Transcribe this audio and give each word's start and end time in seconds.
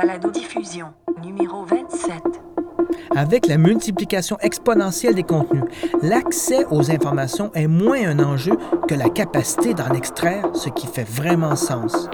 balado-diffusion 0.00 0.92
numéro 1.24 1.64
27. 1.64 2.20
Avec 3.16 3.46
la 3.46 3.56
multiplication 3.56 4.36
exponentielle 4.40 5.14
des 5.14 5.22
contenus, 5.22 5.64
l'accès 6.02 6.66
aux 6.70 6.90
informations 6.90 7.50
est 7.54 7.66
moins 7.66 8.06
un 8.06 8.18
enjeu 8.18 8.52
que 8.88 8.94
la 8.94 9.08
capacité 9.08 9.72
d'en 9.72 9.94
extraire 9.94 10.44
ce 10.52 10.68
qui 10.68 10.86
fait 10.86 11.08
vraiment 11.08 11.56
sens. 11.56 12.10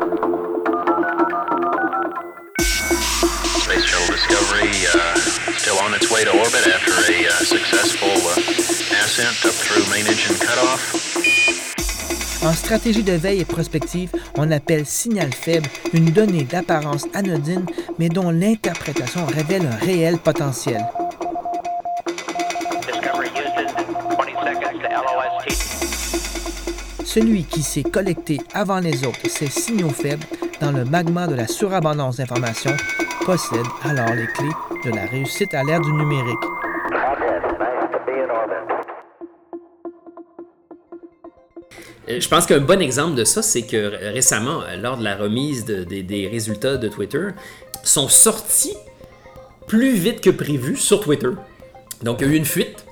Space 3.64 3.84
Shuttle 3.84 4.12
Discovery 4.12 4.86
uh, 4.86 5.18
still 5.58 5.74
on 5.82 5.92
its 5.92 6.08
way 6.08 6.22
to 6.22 6.30
orbit 6.30 6.68
after 6.72 6.94
a 7.12 7.26
uh, 7.26 7.30
successful 7.42 8.10
uh, 8.10 8.38
ascent 9.02 9.44
up 9.44 9.54
through 9.54 9.82
main 9.90 10.06
engine 10.06 10.36
cutoff. 10.38 11.01
En 12.44 12.52
stratégie 12.52 13.04
de 13.04 13.12
veille 13.12 13.40
et 13.40 13.44
prospective, 13.44 14.10
on 14.36 14.50
appelle 14.50 14.84
signal 14.84 15.32
faible 15.32 15.68
une 15.92 16.06
donnée 16.06 16.42
d'apparence 16.42 17.06
anodine, 17.14 17.66
mais 18.00 18.08
dont 18.08 18.30
l'interprétation 18.30 19.24
révèle 19.26 19.64
un 19.64 19.76
réel 19.76 20.18
potentiel. 20.18 20.84
Discovery 22.84 23.28
Houston, 23.28 23.68
20 24.18 24.24
seconds 24.54 24.78
to 24.80 24.88
LOST. 24.88 25.52
Celui 27.04 27.44
qui 27.44 27.62
sait 27.62 27.84
collecter 27.84 28.40
avant 28.54 28.80
les 28.80 29.04
autres 29.04 29.28
ces 29.28 29.46
signaux 29.46 29.90
faibles 29.90 30.26
dans 30.60 30.72
le 30.72 30.84
magma 30.84 31.28
de 31.28 31.36
la 31.36 31.46
surabondance 31.46 32.16
d'informations 32.16 32.76
possède 33.24 33.66
alors 33.84 34.14
les 34.14 34.26
clés 34.26 34.56
de 34.84 34.90
la 34.90 35.06
réussite 35.06 35.54
à 35.54 35.62
l'ère 35.62 35.80
du 35.80 35.92
numérique. 35.92 36.51
Je 42.20 42.28
pense 42.28 42.46
qu'un 42.46 42.60
bon 42.60 42.80
exemple 42.80 43.14
de 43.14 43.24
ça, 43.24 43.42
c'est 43.42 43.62
que 43.62 43.76
euh, 43.76 44.12
récemment, 44.12 44.62
euh, 44.62 44.76
lors 44.76 44.96
de 44.96 45.04
la 45.04 45.16
remise 45.16 45.64
de- 45.64 45.84
des- 45.84 46.02
des 46.02 46.28
résultats 46.28 46.76
de 46.76 46.88
Twitter, 46.88 47.28
sont 47.84 48.08
sortis 48.08 48.74
plus 49.66 49.92
vite 49.94 50.20
que 50.20 50.30
prévu 50.30 50.76
sur 50.76 51.00
Twitter. 51.00 51.28
Donc, 52.02 52.18
il 52.20 52.26
y 52.26 52.30
a 52.30 52.32
eu 52.32 52.36
une 52.36 52.44
fuite. 52.44 52.84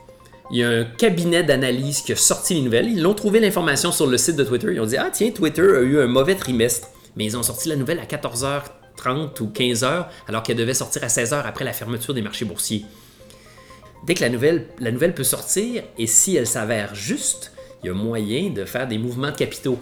Il 0.52 0.58
y 0.58 0.64
a 0.64 0.68
un 0.68 0.84
cabinet 0.84 1.42
d'analyse 1.44 2.00
qui 2.02 2.12
a 2.12 2.16
sorti 2.16 2.54
les 2.54 2.60
nouvelles. 2.62 2.88
Ils 2.88 3.02
l'ont 3.02 3.14
trouvé 3.14 3.38
l'information 3.40 3.92
sur 3.92 4.06
le 4.06 4.18
site 4.18 4.36
de 4.36 4.44
Twitter. 4.44 4.68
Ils 4.72 4.80
ont 4.80 4.86
dit 4.86 4.96
Ah, 4.96 5.10
tiens, 5.12 5.30
Twitter 5.30 5.62
a 5.62 5.80
eu 5.80 6.00
un 6.00 6.06
mauvais 6.06 6.34
trimestre. 6.34 6.88
Mais 7.16 7.24
ils 7.24 7.36
ont 7.36 7.42
sorti 7.42 7.68
la 7.68 7.76
nouvelle 7.76 7.98
à 8.00 8.04
14h30 8.06 9.40
ou 9.40 9.46
15h, 9.52 10.06
alors 10.28 10.42
qu'elle 10.42 10.56
devait 10.56 10.74
sortir 10.74 11.02
à 11.04 11.08
16h 11.08 11.42
après 11.44 11.64
la 11.64 11.72
fermeture 11.72 12.14
des 12.14 12.22
marchés 12.22 12.44
boursiers. 12.44 12.84
Dès 14.06 14.14
que 14.14 14.20
la 14.22 14.28
nouvelle, 14.30 14.66
la 14.80 14.90
nouvelle 14.92 15.14
peut 15.14 15.24
sortir, 15.24 15.82
et 15.98 16.06
si 16.06 16.36
elle 16.36 16.46
s'avère 16.46 16.94
juste, 16.94 17.52
il 17.82 17.86
y 17.86 17.90
a 17.90 17.94
moyen 17.94 18.50
de 18.50 18.64
faire 18.64 18.86
des 18.86 18.98
mouvements 18.98 19.30
de 19.30 19.36
capitaux. 19.36 19.78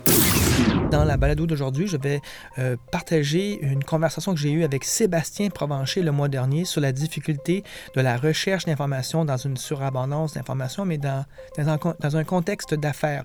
Dans 0.91 1.05
la 1.05 1.17
balado 1.17 1.47
d'aujourd'hui, 1.47 1.87
je 1.87 1.97
vais 1.97 2.21
euh, 2.59 2.77
partager 2.91 3.61
une 3.63 3.85
conversation 3.85 4.35
que 4.35 4.41
j'ai 4.41 4.51
eue 4.51 4.65
avec 4.65 4.85
Sébastien 4.85 5.51
Provencher 5.51 6.03
le 6.03 6.13
mois 6.13 6.29
dernier 6.29 6.65
sur 6.65 6.81
la 6.81 6.93
difficulté 6.93 7.63
de 7.95 8.01
la 8.01 8.17
recherche 8.17 8.65
d'informations 8.65 9.25
dans 9.25 9.37
une 9.37 9.57
surabondance 9.57 10.35
d'informations, 10.35 10.85
mais 10.85 10.99
dans, 10.99 11.25
un 11.59 12.25
contexte 12.25 12.75
d'affaires. 12.75 13.25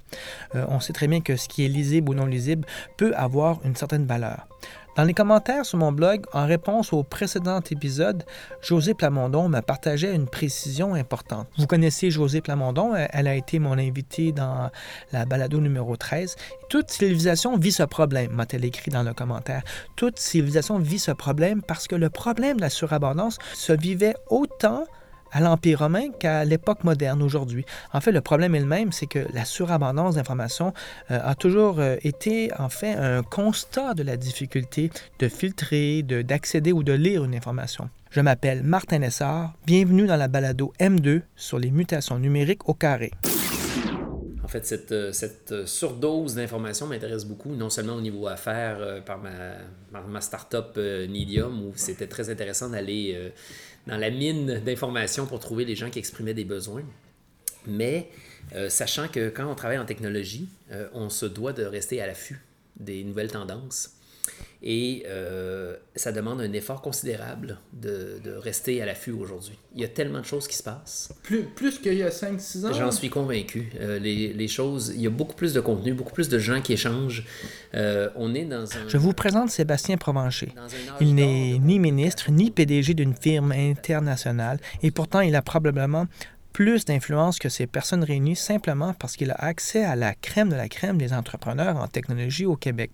Euh, 0.55 0.65
on 0.67 0.79
sait 0.79 0.93
très 0.93 1.07
bien 1.07 1.21
que 1.21 1.35
ce 1.35 1.47
qui 1.47 1.63
est 1.63 1.69
lisible 1.69 2.09
ou 2.09 2.13
non 2.13 2.25
lisible 2.25 2.67
peut 2.97 3.13
avoir 3.15 3.59
une 3.63 3.75
certaine 3.75 4.05
valeur. 4.05 4.47
Dans 4.95 5.03
les 5.05 5.15
commentaires 5.15 5.65
sur 5.65 5.79
mon 5.79 5.91
blog, 5.91 6.25
en 6.33 6.45
réponse 6.45 6.93
au 6.93 7.01
précédent 7.01 7.59
épisode, 7.71 8.23
José 8.61 8.93
Plamondon 8.93 9.49
m'a 9.49 9.63
partagé 9.63 10.13
une 10.13 10.27
précision 10.27 10.93
importante. 10.93 11.47
Vous 11.57 11.65
connaissez 11.65 12.11
José 12.11 12.41
Plamondon, 12.41 12.95
elle- 12.95 13.09
elle 13.11 13.27
a 13.27 13.33
été 13.33 13.57
mon 13.57 13.79
invitée 13.79 14.31
dans 14.31 14.69
la 15.11 15.25
balado 15.25 15.59
numéro 15.59 15.97
13. 15.97 16.35
Toute 16.69 16.91
civilisation 16.91 17.57
vit 17.57 17.71
ce 17.71 17.81
problème, 17.83 18.33
m'a-t-elle 18.33 18.65
écrit 18.65 18.91
dans 18.91 19.01
le 19.01 19.15
commentaire. 19.15 19.63
Toute 19.95 20.19
civilisation 20.19 20.77
vit 20.77 20.99
ce 20.99 21.11
problème 21.11 21.63
parce 21.63 21.87
que 21.87 21.95
le 21.95 22.11
problème 22.11 22.57
de 22.57 22.61
la 22.61 22.69
surabondance 22.69 23.39
se 23.55 23.73
vivait 23.73 24.15
autant 24.29 24.83
à 25.33 25.41
l'Empire 25.41 25.79
romain 25.79 26.11
qu'à 26.17 26.45
l'époque 26.45 26.83
moderne 26.85 27.21
aujourd'hui. 27.21 27.65
En 27.91 27.99
fait, 27.99 28.11
le 28.11 28.21
problème 28.21 28.55
est 28.55 28.59
le 28.59 28.65
même, 28.65 28.91
c'est 28.91 29.07
que 29.07 29.19
la 29.33 29.43
surabondance 29.45 30.15
d'informations 30.15 30.73
euh, 31.11 31.19
a 31.21 31.35
toujours 31.35 31.79
euh, 31.79 31.95
été 32.03 32.51
en 32.57 32.69
fait 32.69 32.93
un 32.93 33.23
constat 33.23 33.93
de 33.95 34.03
la 34.03 34.15
difficulté 34.15 34.91
de 35.19 35.27
filtrer, 35.27 36.03
de- 36.03 36.21
d'accéder 36.21 36.71
ou 36.71 36.83
de 36.83 36.93
lire 36.93 37.25
une 37.25 37.35
information. 37.35 37.89
Je 38.11 38.21
m'appelle 38.21 38.61
Martin 38.63 38.99
Lessard, 38.99 39.53
bienvenue 39.65 40.05
dans 40.05 40.15
la 40.17 40.27
balado 40.27 40.71
M2 40.79 41.21
sur 41.35 41.57
les 41.57 41.71
mutations 41.71 42.19
numériques 42.19 42.69
au 42.69 42.75
carré. 42.75 43.11
En 44.43 44.47
fait, 44.47 44.65
cette, 44.67 44.91
euh, 44.91 45.11
cette 45.13 45.65
surdose 45.65 46.35
d'informations 46.35 46.85
m'intéresse 46.85 47.25
beaucoup, 47.25 47.55
non 47.55 47.69
seulement 47.71 47.95
au 47.95 48.01
niveau 48.01 48.27
affaires 48.27 49.01
par 49.05 49.17
ma, 49.17 50.01
ma 50.07 50.21
start-up 50.21 50.73
euh, 50.77 51.07
Nidium, 51.07 51.65
où 51.65 51.71
c'était 51.75 52.07
très 52.07 52.29
intéressant 52.29 52.69
d'aller 52.69 53.17
dans 53.87 53.97
la 53.97 54.09
mine 54.09 54.59
d'informations 54.59 55.25
pour 55.25 55.39
trouver 55.39 55.65
les 55.65 55.75
gens 55.75 55.89
qui 55.89 55.99
exprimaient 55.99 56.33
des 56.33 56.45
besoins, 56.45 56.83
mais 57.65 58.09
euh, 58.55 58.69
sachant 58.69 59.07
que 59.07 59.29
quand 59.29 59.49
on 59.49 59.55
travaille 59.55 59.77
en 59.77 59.85
technologie, 59.85 60.47
euh, 60.71 60.87
on 60.93 61.09
se 61.09 61.25
doit 61.25 61.53
de 61.53 61.63
rester 61.63 62.01
à 62.01 62.07
l'affût 62.07 62.41
des 62.77 63.03
nouvelles 63.03 63.31
tendances. 63.31 63.91
Et 64.65 65.03
euh, 65.07 65.75
ça 65.93 66.13
demande 66.13 66.39
un 66.39 66.53
effort 66.53 66.81
considérable 66.81 67.57
de, 67.73 68.19
de 68.23 68.31
rester 68.31 68.81
à 68.81 68.85
l'affût 68.85 69.11
aujourd'hui. 69.11 69.57
Il 69.75 69.81
y 69.81 69.83
a 69.83 69.89
tellement 69.89 70.21
de 70.21 70.25
choses 70.25 70.47
qui 70.47 70.55
se 70.55 70.63
passent. 70.63 71.13
Plus, 71.21 71.43
plus 71.43 71.79
qu'il 71.79 71.95
y 71.95 72.03
a 72.03 72.09
5-6 72.09 72.65
ans. 72.65 72.73
J'en 72.73 72.91
suis 72.91 73.09
convaincu. 73.09 73.73
Euh, 73.81 73.99
les, 73.99 74.31
les 74.31 74.47
choses, 74.47 74.93
il 74.95 75.01
y 75.01 75.07
a 75.07 75.09
beaucoup 75.09 75.35
plus 75.35 75.53
de 75.53 75.59
contenu, 75.59 75.93
beaucoup 75.93 76.13
plus 76.13 76.29
de 76.29 76.39
gens 76.39 76.61
qui 76.61 76.73
échangent. 76.73 77.25
Euh, 77.75 78.09
on 78.15 78.33
est 78.33 78.45
dans 78.45 78.63
un. 78.77 78.87
Je 78.87 78.97
vous 78.97 79.11
présente 79.11 79.49
Sébastien 79.49 79.97
Provencher. 79.97 80.53
Il 81.01 81.15
n'est 81.15 81.59
ni 81.59 81.77
ministre 81.79 82.31
ni 82.31 82.49
PDG 82.49 82.93
d'une 82.93 83.15
firme 83.15 83.51
internationale 83.51 84.59
et 84.81 84.91
pourtant 84.91 85.19
il 85.19 85.35
a 85.35 85.41
probablement 85.41 86.07
plus 86.53 86.85
d'influence 86.85 87.39
que 87.39 87.49
ces 87.49 87.65
personnes 87.65 88.03
réunies 88.03 88.35
simplement 88.35 88.93
parce 88.93 89.15
qu'il 89.17 89.31
a 89.31 89.35
accès 89.35 89.83
à 89.83 89.95
la 89.95 90.13
crème 90.13 90.49
de 90.49 90.55
la 90.55 90.69
crème 90.69 90.99
des 90.99 91.11
entrepreneurs 91.11 91.77
en 91.77 91.87
technologie 91.87 92.45
au 92.45 92.55
Québec 92.55 92.91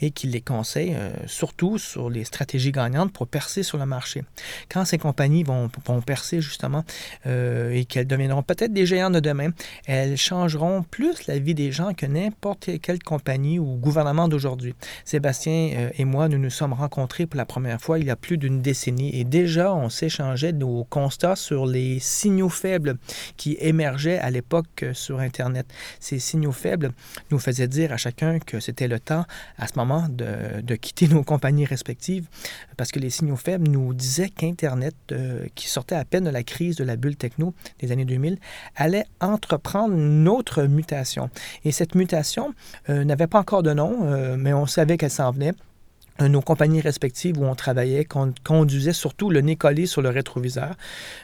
et 0.00 0.12
qu'il 0.12 0.30
les 0.30 0.40
conseille 0.40 0.94
euh, 0.94 1.10
surtout 1.26 1.76
sur 1.78 2.08
les 2.08 2.24
stratégies 2.24 2.70
gagnantes 2.70 3.12
pour 3.12 3.26
percer 3.26 3.64
sur 3.64 3.78
le 3.78 3.86
marché. 3.86 4.22
Quand 4.70 4.84
ces 4.84 4.98
compagnies 4.98 5.42
vont, 5.42 5.68
percer 6.06 6.40
justement 6.40 6.84
euh, 7.26 7.72
et 7.72 7.84
qu'elles 7.84 8.06
deviendront 8.06 8.42
peut-être 8.42 8.72
des 8.72 8.86
géants 8.86 9.10
de 9.10 9.20
demain, 9.20 9.50
elles 9.86 10.16
changeront 10.16 10.82
plus 10.82 11.26
la 11.26 11.38
vie 11.38 11.54
des 11.54 11.72
gens 11.72 11.94
que 11.94 12.06
n'importe 12.06 12.70
quelle 12.80 13.02
compagnie 13.02 13.58
ou 13.58 13.76
gouvernement 13.76 14.28
d'aujourd'hui. 14.28 14.74
Sébastien 15.04 15.70
euh, 15.74 15.90
et 15.98 16.04
moi, 16.04 16.28
nous 16.28 16.38
nous 16.38 16.50
sommes 16.50 16.72
rencontrés 16.72 17.26
pour 17.26 17.38
la 17.38 17.46
première 17.46 17.80
fois 17.80 17.98
il 17.98 18.06
y 18.06 18.10
a 18.10 18.16
plus 18.16 18.38
d'une 18.38 18.62
décennie 18.62 19.18
et 19.18 19.24
déjà 19.24 19.74
on 19.74 19.88
s'échangeait 19.88 20.52
nos 20.52 20.84
constats 20.84 21.36
sur 21.36 21.66
les 21.66 21.98
signaux 21.98 22.48
faibles 22.48 22.83
qui 23.36 23.56
émergeaient 23.60 24.18
à 24.18 24.30
l'époque 24.30 24.82
euh, 24.82 24.94
sur 24.94 25.20
Internet. 25.20 25.66
Ces 26.00 26.18
signaux 26.18 26.52
faibles 26.52 26.92
nous 27.30 27.38
faisaient 27.38 27.68
dire 27.68 27.92
à 27.92 27.96
chacun 27.96 28.38
que 28.38 28.60
c'était 28.60 28.88
le 28.88 29.00
temps 29.00 29.24
à 29.58 29.66
ce 29.66 29.74
moment 29.76 30.06
de, 30.08 30.74
quitter 30.76 31.08
nos 31.08 31.22
compagnies 31.22 31.64
respectives 31.64 32.26
parce 32.76 32.90
que 32.90 32.98
les 32.98 33.10
signaux 33.10 33.36
faibles 33.36 33.68
nous 33.68 33.94
disaient 33.94 34.28
qu'Internet, 34.28 34.94
euh, 35.12 35.46
qui 35.54 35.68
sortait 35.68 35.94
à 35.94 36.04
peine 36.04 36.24
de 36.24 36.30
la 36.30 36.42
crise 36.42 36.76
de 36.76 36.84
la 36.84 36.96
bulle 36.96 37.16
techno 37.16 37.54
des 37.78 37.92
années 37.92 38.04
2000, 38.04 38.38
allait 38.76 39.04
entreprendre 39.20 39.94
une 39.94 40.28
autre 40.28 40.64
mutation. 40.64 41.30
Et 41.64 41.72
cette 41.72 41.94
mutation 41.94 42.54
euh, 42.88 43.04
n'avait 43.04 43.28
pas 43.28 43.38
encore 43.38 43.62
de 43.62 43.72
nom, 43.72 44.36
mais 44.36 44.52
on 44.52 44.66
savait 44.66 44.96
qu'elle 44.96 45.10
s'en 45.10 45.30
venait. 45.30 45.52
Euh, 46.20 46.28
Nos 46.28 46.40
compagnies 46.42 46.80
respectives 46.80 47.38
où 47.38 47.44
on 47.44 47.54
travaillait 47.54 48.04
con- 48.04 48.34
conduisaient 48.44 48.92
surtout 48.92 49.30
le 49.30 49.40
nez 49.40 49.56
collé 49.56 49.86
sur 49.86 50.00
le 50.02 50.10
rétroviseur. 50.10 50.74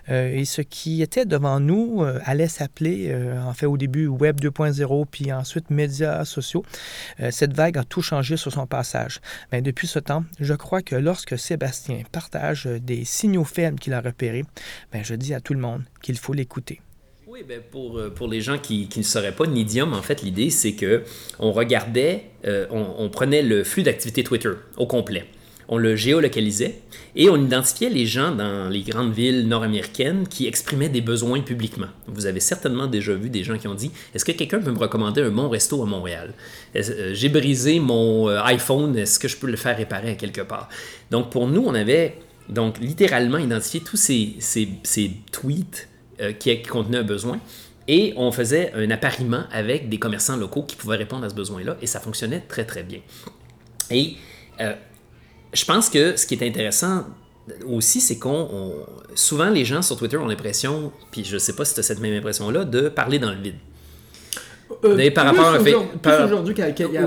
Euh, 0.09 0.33
et 0.35 0.45
ce 0.45 0.63
qui 0.63 1.01
était 1.03 1.25
devant 1.27 1.61
nous 1.61 2.03
euh, 2.03 2.19
allait 2.25 2.49
s'appeler, 2.49 3.15
en 3.45 3.53
fait, 3.55 3.67
au 3.67 3.77
début 3.77 4.07
Web 4.09 4.41
2.0, 4.41 5.07
puis 5.11 5.33
ensuite 5.33 5.71
médias 5.71 6.25
sociaux. 6.25 6.65
Cette 7.31 7.53
vague 7.55 7.79
a 7.79 7.85
tout 7.85 8.03
changé 8.03 8.37
sur 8.37 8.53
son 8.53 8.67
passage. 8.67 9.21
Mais 9.53 9.63
depuis 9.63 9.87
ce 9.87 9.99
temps, 9.99 10.25
je 10.41 10.55
crois 10.55 10.83
que 10.83 10.97
lorsque 10.97 11.39
Sébastien 11.39 12.03
partage 12.11 12.67
des 12.67 13.05
signaux 13.05 13.45
faibles 13.45 13.79
qu'il 13.79 13.93
a 13.95 14.01
repérés, 14.01 14.45
ben, 14.93 15.05
je 15.05 15.15
dis 15.15 15.35
à 15.35 15.41
tout 15.41 15.55
le 15.55 15.61
monde 15.61 15.83
qu'il 16.03 16.19
faut 16.19 16.33
l'écouter. 16.33 16.81
Ben 17.49 17.61
pour, 17.71 17.99
euh, 17.99 18.11
pour 18.11 18.29
les 18.29 18.41
gens 18.41 18.59
qui, 18.59 18.89
ne 18.95 19.03
sauraient 19.03 19.33
pas, 19.33 19.47
Nidium, 19.47 19.95
en 19.95 20.03
fait, 20.03 20.23
l'idée, 20.23 20.51
c'est 20.51 20.73
que 20.73 21.03
on 21.39 21.53
regardait, 21.53 22.25
euh, 22.45 22.67
on, 22.71 23.09
prenait 23.09 23.43
le 23.43 23.65
flux 23.65 23.83
d'activité 23.83 24.23
Twitter 24.23 24.51
au 24.77 24.87
complet. 24.87 25.25
On 25.69 25.79
le 25.79 25.97
géolocalisait 25.97 26.81
et 27.15 27.31
on 27.31 27.37
identifiait 27.37 27.89
les 27.89 28.05
gens 28.05 28.35
dans 28.35 28.69
les 28.69 28.83
grandes 28.83 29.13
villes 29.13 29.47
nord-américaines 29.47 30.27
qui 30.29 30.47
exprimaient 30.49 30.89
des 30.89 31.01
besoins 31.01 31.41
publiquement. 31.41 31.87
Vous 32.09 32.27
avez 32.27 32.41
certainement 32.41 32.89
déjà 32.89 33.15
vu 33.15 33.31
des 33.31 33.45
gens 33.45 33.57
qui 33.57 33.69
ont 33.69 33.75
dit 33.75 33.91
Est-ce 34.15 34.25
que 34.25 34.33
quelqu'un 34.33 34.61
peut 34.61 34.73
me 34.73 34.79
recommander 34.79 35.23
un 35.23 35.31
bon 35.31 35.49
resto 35.49 35.83
à 35.83 35.87
Montréal? 35.87 36.35
Euh, 36.77 37.13
J'ai 37.15 37.29
brisé 37.29 37.79
mon 37.79 38.29
iPhone, 38.29 38.97
est-ce 38.99 39.19
que 39.19 39.29
je 39.29 39.37
peux 39.37 39.47
le 39.47 39.57
faire 39.57 39.77
réparer 39.77 40.11
à 40.11 40.15
quelque 40.15 40.43
part? 40.43 40.69
Donc 41.11 41.31
pour 41.31 41.47
nous, 41.47 41.63
on 41.65 41.75
avait 41.75 42.17
donc 42.51 42.79
littéralement 42.81 43.39
identifié 43.39 43.81
tous 43.81 43.97
ces, 43.97 44.37
tweets 45.31 45.90
qui, 46.33 46.57
qui 46.63 46.69
contenait 46.69 46.99
un 46.99 47.03
besoin. 47.05 47.39
Et 47.89 48.13
on 48.17 48.31
faisait 48.31 48.73
un 48.75 48.91
appariement 48.91 49.45
avec 49.51 49.89
des 49.89 49.99
commerçants 49.99 50.37
locaux 50.37 50.63
qui 50.63 50.77
pouvaient 50.77 50.97
répondre 50.97 51.25
à 51.25 51.29
ce 51.29 51.35
besoin-là. 51.35 51.77
Et 51.83 51.87
ça 51.87 51.99
fonctionnait 51.99 52.41
très, 52.49 52.65
très 52.65 52.83
bien. 52.83 53.01
Et 53.91 54.15
euh, 54.61 54.75
je 55.53 55.65
pense 55.65 55.89
que 55.89 56.17
ce 56.17 56.27
qui 56.27 56.35
est 56.35 56.47
intéressant 56.47 57.07
aussi, 57.67 58.01
c'est 58.01 58.19
qu'on. 58.19 58.49
on- 58.53 58.75
souvent, 59.17 59.51
les 59.51 59.65
gens 59.65 59.83
sur 59.83 59.97
Twitter 59.97 60.17
ont 60.19 60.27
l'impression, 60.27 60.93
puis 61.11 61.25
je 61.25 61.37
sais 61.39 61.57
pas 61.57 61.65
si 61.65 61.75
tu 61.75 61.81
as 61.81 61.83
cette 61.83 61.99
même 61.99 62.17
impression-là, 62.17 62.65
de 62.65 62.89
parler 62.89 63.19
dans 63.19 63.31
le 63.33 63.39
vide. 63.41 63.57
Euh, 64.85 64.95
Mais 64.97 65.11
par 65.11 65.25
rapport 65.27 65.49
à 65.49 65.59
par- 66.03 66.25
aujourd'hui 66.25 66.55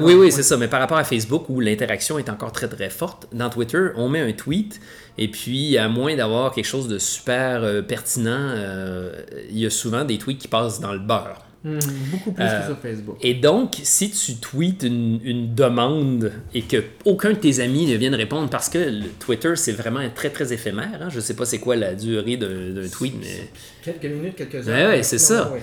Oui, 0.01 0.13
oui, 0.13 0.31
c'est 0.31 0.43
ça. 0.43 0.57
Mais 0.57 0.67
par 0.67 0.79
rapport 0.79 0.97
à 0.97 1.03
Facebook, 1.03 1.49
où 1.49 1.59
l'interaction 1.59 2.19
est 2.19 2.29
encore 2.29 2.51
très, 2.51 2.67
très 2.67 2.89
forte, 2.89 3.27
dans 3.33 3.49
Twitter, 3.49 3.87
on 3.95 4.09
met 4.09 4.19
un 4.21 4.31
tweet, 4.33 4.79
et 5.17 5.27
puis, 5.29 5.77
à 5.77 5.87
moins 5.87 6.15
d'avoir 6.15 6.53
quelque 6.53 6.65
chose 6.65 6.87
de 6.87 6.97
super 6.97 7.63
euh, 7.63 7.81
pertinent, 7.81 8.29
euh, 8.31 9.11
il 9.49 9.59
y 9.59 9.65
a 9.65 9.69
souvent 9.69 10.03
des 10.03 10.17
tweets 10.17 10.39
qui 10.39 10.47
passent 10.47 10.79
dans 10.79 10.91
le 10.93 10.99
beurre. 10.99 11.39
Hmm, 11.65 11.79
beaucoup 12.11 12.33
plus 12.33 12.43
que 12.43 12.65
sur 12.67 12.77
Facebook. 12.81 13.15
Et 13.21 13.35
donc, 13.35 13.75
si 13.83 14.11
tu 14.11 14.35
tweets 14.35 14.83
une, 14.83 15.21
une 15.23 15.55
demande 15.55 16.33
et 16.53 16.61
que 16.63 16.83
aucun 17.05 17.29
de 17.31 17.37
tes 17.37 17.61
amis 17.61 17.85
ne 17.85 17.95
vienne 17.95 18.15
répondre, 18.15 18.49
parce 18.49 18.67
que 18.67 18.79
le 18.79 19.07
Twitter, 19.17 19.55
c'est 19.55 19.71
vraiment 19.71 20.01
très, 20.13 20.29
très 20.29 20.51
éphémère. 20.51 20.99
hein. 21.01 21.07
Je 21.09 21.21
sais 21.21 21.35
pas 21.37 21.45
c'est 21.45 21.59
quoi 21.59 21.77
la 21.77 21.93
durée 21.95 22.35
d'un 22.35 22.85
tweet, 22.91 23.13
mais... 23.17 23.47
Quelques 23.81 24.13
minutes, 24.13 24.35
quelques 24.35 24.67
heures. 24.67 24.89
ouais, 24.89 25.03
c'est 25.03 25.17
ça. 25.17 25.53
Ouais. 25.53 25.61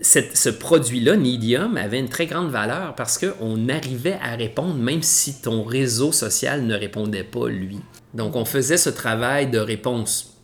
Cette- 0.00 0.36
ce 0.36 0.48
produit-là, 0.50 1.16
Medium, 1.16 1.76
avait 1.76 1.98
une 1.98 2.08
très 2.08 2.26
grande 2.26 2.50
valeur 2.50 2.94
parce 2.94 3.18
qu'on 3.18 3.68
arrivait 3.68 4.18
à 4.22 4.36
répondre 4.36 4.74
même 4.74 5.02
si 5.02 5.40
ton 5.40 5.62
réseau 5.64 6.12
social 6.12 6.64
ne 6.64 6.74
répondait 6.74 7.24
pas, 7.24 7.48
lui. 7.48 7.78
Donc, 8.14 8.36
on 8.36 8.44
faisait 8.44 8.76
ce 8.76 8.90
travail 8.90 9.50
de 9.50 9.58
réponse. 9.58 10.34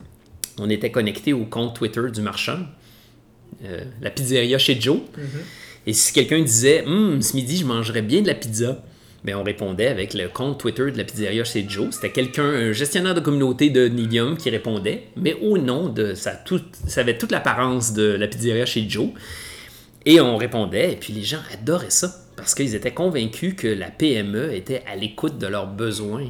On 0.58 0.68
était 0.70 0.90
connecté 0.90 1.32
au 1.32 1.44
compte 1.44 1.74
Twitter 1.76 2.02
du 2.12 2.20
marchand, 2.22 2.60
euh, 3.64 3.84
la 4.00 4.10
pizzeria 4.10 4.58
chez 4.58 4.80
Joe. 4.80 4.98
Et 5.86 5.92
si 5.92 6.12
quelqu'un 6.12 6.40
disait 6.42 6.84
Hum, 6.86 7.20
ce 7.22 7.34
midi, 7.36 7.56
je 7.58 7.64
mangerais 7.66 8.02
bien 8.02 8.22
de 8.22 8.26
la 8.28 8.34
pizza, 8.34 8.82
ben, 9.24 9.36
on 9.36 9.42
répondait 9.44 9.86
avec 9.86 10.14
le 10.14 10.28
compte 10.28 10.58
Twitter 10.58 10.90
de 10.90 10.98
la 10.98 11.04
pizzeria 11.04 11.44
chez 11.44 11.64
Joe. 11.68 11.86
C'était 11.92 12.10
quelqu'un, 12.10 12.44
un 12.44 12.72
gestionnaire 12.72 13.14
de 13.14 13.20
communauté 13.20 13.70
de 13.70 13.88
Medium 13.88 14.36
qui 14.36 14.50
répondait, 14.50 15.04
mais 15.16 15.34
au 15.42 15.58
nom 15.58 15.88
de 15.88 16.14
ça, 16.14 16.32
tout, 16.32 16.60
ça 16.88 17.02
avait 17.02 17.16
toute 17.18 17.30
l'apparence 17.30 17.92
de 17.92 18.02
la 18.02 18.26
pizzeria 18.26 18.66
chez 18.66 18.84
Joe. 18.88 19.10
Et 20.04 20.20
on 20.20 20.36
répondait, 20.36 20.92
et 20.92 20.96
puis 20.96 21.12
les 21.12 21.22
gens 21.22 21.38
adoraient 21.52 21.90
ça, 21.90 22.12
parce 22.36 22.54
qu'ils 22.54 22.74
étaient 22.74 22.90
convaincus 22.90 23.54
que 23.56 23.68
la 23.68 23.90
PME 23.90 24.52
était 24.54 24.82
à 24.92 24.96
l'écoute 24.96 25.38
de 25.38 25.46
leurs 25.46 25.68
besoins. 25.68 26.26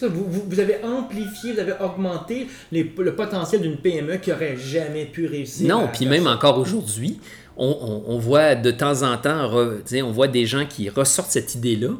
Ça, 0.00 0.08
vous, 0.08 0.24
vous, 0.26 0.44
vous 0.48 0.58
avez 0.58 0.76
amplifié, 0.82 1.52
vous 1.52 1.60
avez 1.60 1.74
augmenté 1.80 2.48
les- 2.72 2.90
le 2.98 3.14
potentiel 3.14 3.60
d'une 3.60 3.76
PME 3.76 4.16
qui 4.16 4.32
aurait 4.32 4.56
jamais 4.56 5.04
pu 5.04 5.26
réussir. 5.26 5.68
Non, 5.68 5.88
puis 5.92 6.06
même 6.06 6.24
ça. 6.24 6.30
encore 6.30 6.58
aujourd'hui, 6.58 7.20
on, 7.56 8.18
voit 8.18 8.54
de 8.54 8.70
temps 8.70 9.02
en 9.02 9.16
temps, 9.18 9.50
on 9.52 10.10
voit 10.10 10.28
des 10.28 10.46
gens 10.46 10.66
qui 10.66 10.88
ressortent 10.88 11.30
cette 11.30 11.54
idée-là, 11.54 11.90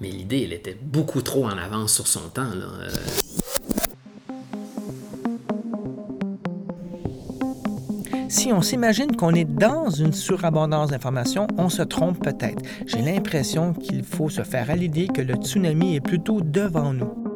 mais 0.00 0.08
l'idée, 0.08 0.42
elle 0.44 0.52
était 0.52 0.76
beaucoup 0.80 1.22
trop 1.22 1.44
en 1.44 1.56
avance 1.56 1.94
sur 1.94 2.06
son 2.06 2.28
temps. 2.28 2.50
Si 8.28 8.52
on 8.52 8.62
s'imagine 8.62 9.16
qu'on 9.16 9.34
est 9.34 9.44
dans 9.44 9.90
une 9.90 10.12
surabondance 10.12 10.90
d'informations, 10.90 11.46
on 11.58 11.68
se 11.68 11.82
trompe 11.82 12.22
peut-être. 12.22 12.62
J'ai 12.86 13.02
l'impression 13.02 13.72
qu'il 13.72 14.04
faut 14.04 14.28
se 14.28 14.42
faire 14.42 14.70
à 14.70 14.76
l'idée 14.76 15.08
que 15.08 15.20
le 15.20 15.34
tsunami 15.34 15.96
est 15.96 16.00
plutôt 16.00 16.40
devant 16.40 16.92
nous. 16.92 17.29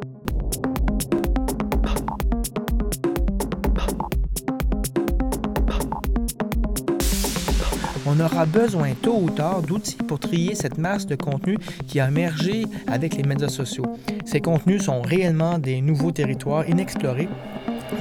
On 8.15 8.19
aura 8.21 8.45
besoin 8.45 8.93
tôt 8.93 9.19
ou 9.21 9.29
tard 9.29 9.61
d'outils 9.61 9.97
pour 9.97 10.19
trier 10.19 10.55
cette 10.55 10.77
masse 10.77 11.05
de 11.05 11.15
contenu 11.15 11.57
qui 11.87 11.99
a 11.99 12.07
émergé 12.07 12.65
avec 12.87 13.17
les 13.17 13.23
médias 13.23 13.49
sociaux. 13.49 13.97
Ces 14.25 14.39
contenus 14.39 14.83
sont 14.83 15.01
réellement 15.01 15.57
des 15.57 15.81
nouveaux 15.81 16.11
territoires 16.11 16.67
inexplorés 16.69 17.27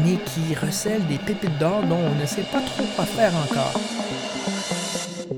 mais 0.04 0.16
qui 0.24 0.54
recèlent 0.54 1.06
des 1.08 1.18
pépites 1.18 1.58
d'or 1.58 1.82
dont 1.82 1.98
on 1.98 2.20
ne 2.20 2.26
sait 2.26 2.44
pas 2.52 2.60
trop 2.60 2.84
quoi 2.94 3.04
faire 3.04 3.32
encore. 3.36 3.80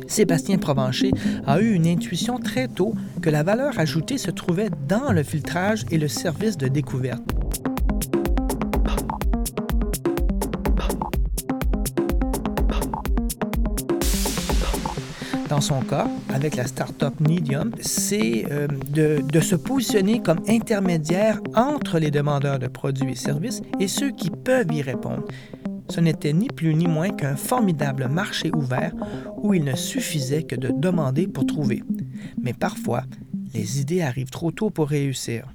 Sébastien 0.09 0.59
Provencher 0.59 1.11
a 1.47 1.61
eu 1.61 1.73
une 1.73 1.87
intuition 1.87 2.39
très 2.39 2.69
tôt 2.69 2.95
que 3.23 3.31
la 3.31 3.43
valeur 3.43 3.79
ajoutée 3.79 4.19
se 4.19 4.31
trouvait 4.31 4.71
dans 4.89 5.11
le 5.13 5.23
filtrage 5.23 5.85
et 5.91 5.99
le 5.99 6.09
service 6.09 6.57
de 6.57 6.69
découverte. 6.69 7.36
Dans 15.57 15.63
son 15.63 15.81
cas, 15.81 16.07
avec 16.29 16.55
la 16.57 16.67
start-up 16.67 17.15
Medium, 17.19 17.71
c'est 17.81 18.45
euh, 18.51 18.69
de, 18.91 19.23
de 19.27 19.41
se 19.41 19.57
positionner 19.57 20.21
comme 20.21 20.41
intermédiaire 20.47 21.41
entre 21.55 21.99
les 21.99 22.11
demandeurs 22.11 22.59
de 22.59 22.67
produits 22.67 23.13
et 23.13 23.15
services 23.15 23.63
et 23.81 23.89
ceux 23.89 24.11
qui 24.11 24.29
peuvent 24.29 24.71
y 24.71 24.83
répondre. 24.83 25.25
Ce 25.89 25.99
n'était 26.01 26.35
ni 26.35 26.49
plus 26.49 26.75
ni 26.75 26.87
moins 26.87 27.09
qu'un 27.09 27.37
formidable 27.37 28.07
marché 28.09 28.51
ouvert 28.55 28.93
où 29.39 29.55
il 29.55 29.65
ne 29.65 29.75
suffisait 29.75 30.43
que 30.43 30.57
de 30.57 30.69
demander 30.77 31.27
pour 31.27 31.47
trouver. 31.47 31.83
Mais 32.39 32.53
parfois, 32.53 33.05
les 33.55 33.81
idées 33.81 34.03
arrivent 34.03 34.29
trop 34.29 34.51
tôt 34.51 34.69
pour 34.69 34.91
réussir. 34.91 35.47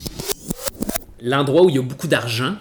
L'endroit 1.21 1.62
où 1.62 1.69
il 1.69 1.75
y 1.75 1.80
a 1.80 1.83
beaucoup 1.83 2.07
d'argent, 2.07 2.56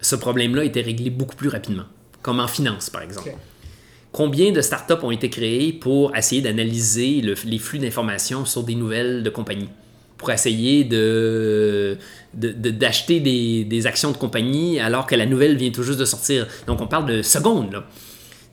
ce 0.00 0.14
problème-là 0.14 0.62
était 0.62 0.82
réglé 0.82 1.10
beaucoup 1.10 1.34
plus 1.34 1.48
rapidement, 1.48 1.86
comme 2.22 2.38
en 2.38 2.46
finance, 2.46 2.88
par 2.88 3.02
exemple. 3.02 3.32
Combien 4.14 4.52
de 4.52 4.60
startups 4.60 5.02
ont 5.02 5.10
été 5.10 5.28
créées 5.28 5.72
pour 5.72 6.16
essayer 6.16 6.40
d'analyser 6.40 7.20
le- 7.20 7.34
les 7.46 7.58
flux 7.58 7.80
d'informations 7.80 8.44
sur 8.46 8.62
des 8.62 8.76
nouvelles 8.76 9.24
de 9.24 9.28
compagnies? 9.30 9.68
Pour 10.18 10.30
essayer 10.30 10.84
d'acheter 12.32 13.18
des, 13.20 13.86
actions 13.88 14.12
de 14.12 14.16
compagnie 14.16 14.78
alors 14.78 15.06
que 15.06 15.16
la 15.16 15.26
nouvelle 15.26 15.56
vient 15.56 15.70
tout 15.70 15.82
juste 15.82 15.98
de 15.98 16.04
sortir. 16.04 16.46
Donc, 16.68 16.80
on 16.80 16.86
parle 16.86 17.06
de 17.06 17.22
secondes. 17.22 17.82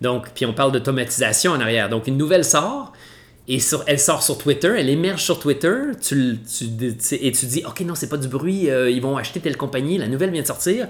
Donc, 0.02 0.31
puis 0.34 0.48
on 0.48 0.54
parle 0.54 0.72
d'automatisation 0.72 1.52
en 1.52 1.60
arrière. 1.60 1.90
Donc, 1.90 2.08
une 2.08 2.18
nouvelle 2.18 2.44
sort, 2.44 2.92
et 3.48 3.60
sur- 3.60 3.84
elle 3.86 4.00
sort 4.00 4.24
sur 4.24 4.38
Twitter, 4.40 4.74
elle 4.78 4.90
émerge 4.90 5.22
sur 5.24 5.40
Twitter, 5.40 5.75
tu, 6.02 6.40
tu- 6.58 6.66
tu 6.98 7.16
et 7.16 7.31
tu 7.31 7.46
dis, 7.46 7.63
OK, 7.68 7.81
non, 7.81 7.94
c'est 7.96 8.10
pas 8.10 8.18
du 8.18 8.28
bruit, 8.28 8.69
euh, 8.69 8.90
ils 8.90 9.02
vont 9.02 9.16
acheter 9.18 9.40
telle 9.40 9.58
compagnie, 9.58 9.98
la 10.00 10.08
nouvelle 10.08 10.31
vient 10.31 10.42
de 10.42 10.48
sortir. 10.48 10.88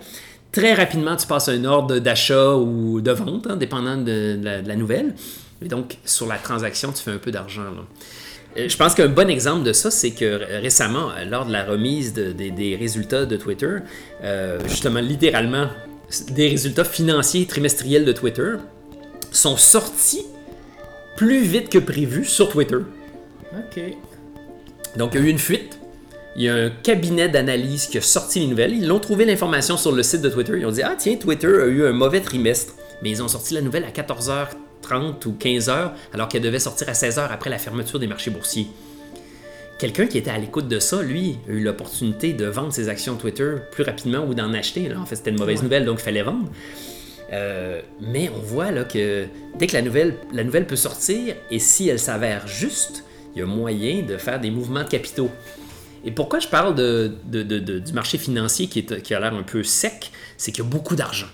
Très 0.51 0.74
rapidement, 0.74 1.15
tu 1.15 1.27
passes 1.27 1.48
un 1.48 1.63
ordre 1.63 2.00
d'achat 2.00 2.56
ou 2.56 3.00
de 3.01 3.12
vente, 3.12 3.48
hein, 3.50 3.56
dépendant 3.56 3.95
de 3.98 4.38
la, 4.44 4.62
de 4.62 4.68
la 4.68 4.75
nouvelle. 4.75 5.13
Et 5.63 5.68
donc, 5.68 5.98
sur 6.03 6.27
la 6.27 6.38
transaction, 6.38 6.92
tu 6.92 7.01
fais 7.03 7.12
un 7.12 7.18
peu 7.19 7.31
d'argent. 7.31 7.62
Euh, 8.57 8.68
Je 8.68 8.75
pense 8.75 8.94
qu'un 8.95 9.07
bon 9.07 9.30
exemple 9.30 9.63
de 9.63 9.71
ça, 9.71 9.89
c'est 9.92 10.12
que 10.12 10.42
récemment, 10.62 11.09
lors 11.30 11.45
de 11.45 11.53
la 11.53 11.63
remise 11.63 12.13
de- 12.13 12.33
des- 12.33 12.51
des 12.51 12.75
résultats 12.75 13.25
de 13.25 13.38
Twitter, 13.38 13.77
euh, 14.24 14.60
justement, 14.67 15.00
littéralement, 15.00 15.67
des 16.31 16.50
résultats 16.50 16.84
financiers 16.84 17.46
trimestriels 17.46 18.03
de 18.03 18.12
Twitter 18.12 18.53
sont 19.31 19.55
sortis 19.55 20.25
plus 21.15 21.43
vite 21.43 21.70
que 21.70 21.77
prévu 21.77 22.25
sur 22.25 22.50
Twitter. 22.50 22.75
OK. 23.53 23.81
Donc, 24.98 25.12
il 25.13 25.22
y 25.22 25.24
a 25.24 25.27
eu 25.27 25.29
une 25.29 25.39
fuite. 25.39 25.77
Il 26.36 26.44
y 26.44 26.50
a 26.50 26.56
un 26.56 26.70
cabinet 26.70 27.28
d'analyse 27.28 27.88
qui 27.88 27.98
a 27.98 28.02
sorti 28.02 28.40
les 28.40 28.48
nouvelles. 28.48 28.74
Ils 28.74 28.88
l'ont 28.88 29.00
trouvé 29.00 29.26
l'information 29.26 29.76
sur 29.76 29.92
le 29.92 30.02
site 30.02 30.22
de 30.22 30.30
Twitter. 30.30 30.54
Ils 30.58 30.66
ont 30.66 30.72
dit 30.72 30.82
Ah, 30.82 30.96
tiens, 30.98 31.16
Twitter 31.16 31.48
a 31.48 31.66
eu 31.66 31.86
un 31.86 31.92
mauvais 31.92 32.22
trimestre. 32.22 32.74
Mais 33.02 33.10
ils 33.10 33.22
ont 33.22 33.28
sorti 33.28 33.54
la 33.54 33.62
nouvelle 33.62 33.84
à 33.84 33.90
14h30 33.90 35.28
ou 35.28 35.36
15h, 35.38 35.92
alors 36.14 36.28
qu'elle 36.28 36.42
devait 36.42 36.60
sortir 36.60 36.88
à 36.88 36.94
16h 36.94 37.28
après 37.30 37.50
la 37.50 37.58
fermeture 37.58 38.00
des 38.00 38.08
marchés 38.08 38.32
boursiers. 38.32 38.68
Quelqu'un 39.78 40.06
qui 40.06 40.20
était 40.20 40.30
à 40.30 40.38
l'écoute 40.38 40.68
de 40.68 40.80
ça, 40.80 41.02
lui, 41.02 41.38
a 41.50 41.52
eu 41.52 41.62
l'opportunité 41.62 42.34
de 42.34 42.46
vendre 42.46 42.72
ses 42.72 42.88
actions 42.88 43.16
Twitter 43.16 43.56
plus 43.72 43.84
rapidement 43.84 44.24
ou 44.24 44.36
d'en 44.36 44.54
acheter. 44.54 44.88
Là. 44.88 45.00
En 45.00 45.06
fait, 45.06 45.16
c'était 45.16 45.32
une 45.32 45.40
mauvaise 45.40 45.64
nouvelle, 45.64 45.86
donc 45.86 46.00
il 46.00 46.04
fallait 46.04 46.22
vendre. 46.22 46.50
Euh, 47.34 47.82
mais 48.00 48.30
on 48.30 48.40
voit 48.42 48.72
là 48.72 48.84
que 48.84 49.26
dès 49.58 49.68
que 49.68 49.74
la 49.74 49.82
nouvelle, 49.82 50.16
la 50.34 50.44
nouvelle 50.44 50.68
peut 50.68 50.76
sortir, 50.76 51.36
et 51.50 51.60
si 51.60 51.90
elle 51.90 52.00
s'avère 52.00 52.48
juste, 52.48 53.04
il 53.36 53.40
y 53.40 53.42
a 53.42 53.46
moyen 53.46 54.04
de 54.04 54.18
faire 54.18 54.40
des 54.40 54.52
mouvements 54.52 54.84
de 54.84 54.90
capitaux. 54.90 55.32
Et 56.03 56.12
pourquoi 56.12 56.39
je 56.39 56.48
parle 56.48 56.74
de, 56.75 57.13
de- 57.25 57.43
de- 57.43 57.60
de- 57.60 57.79
du 57.79 57.93
marché 57.93 58.17
financier 58.17 58.67
qui, 58.67 58.79
est, 58.79 59.01
qui 59.01 59.13
a 59.13 59.20
l'air 59.20 59.34
un 59.34 59.43
peu 59.43 59.63
sec, 59.63 60.12
c'est 60.38 60.51
qu'il 60.51 60.63
y 60.63 60.67
a 60.67 60.70
beaucoup 60.70 60.96
d'argent. 60.96 61.27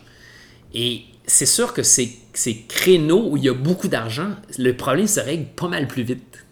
Et 0.73 1.03
c'est 1.25 1.45
sûr 1.45 1.73
que 1.73 1.83
ces, 1.83 2.17
ces 2.33 2.63
créneaux 2.67 3.29
où 3.29 3.37
il 3.37 3.43
y 3.45 3.49
a 3.49 3.53
beaucoup 3.53 3.87
d'argent, 3.87 4.31
le 4.57 4.75
problème 4.75 5.07
se 5.07 5.19
règle 5.19 5.45
pas 5.55 5.67
mal 5.67 5.87
plus 5.87 6.03
vite 6.03 6.45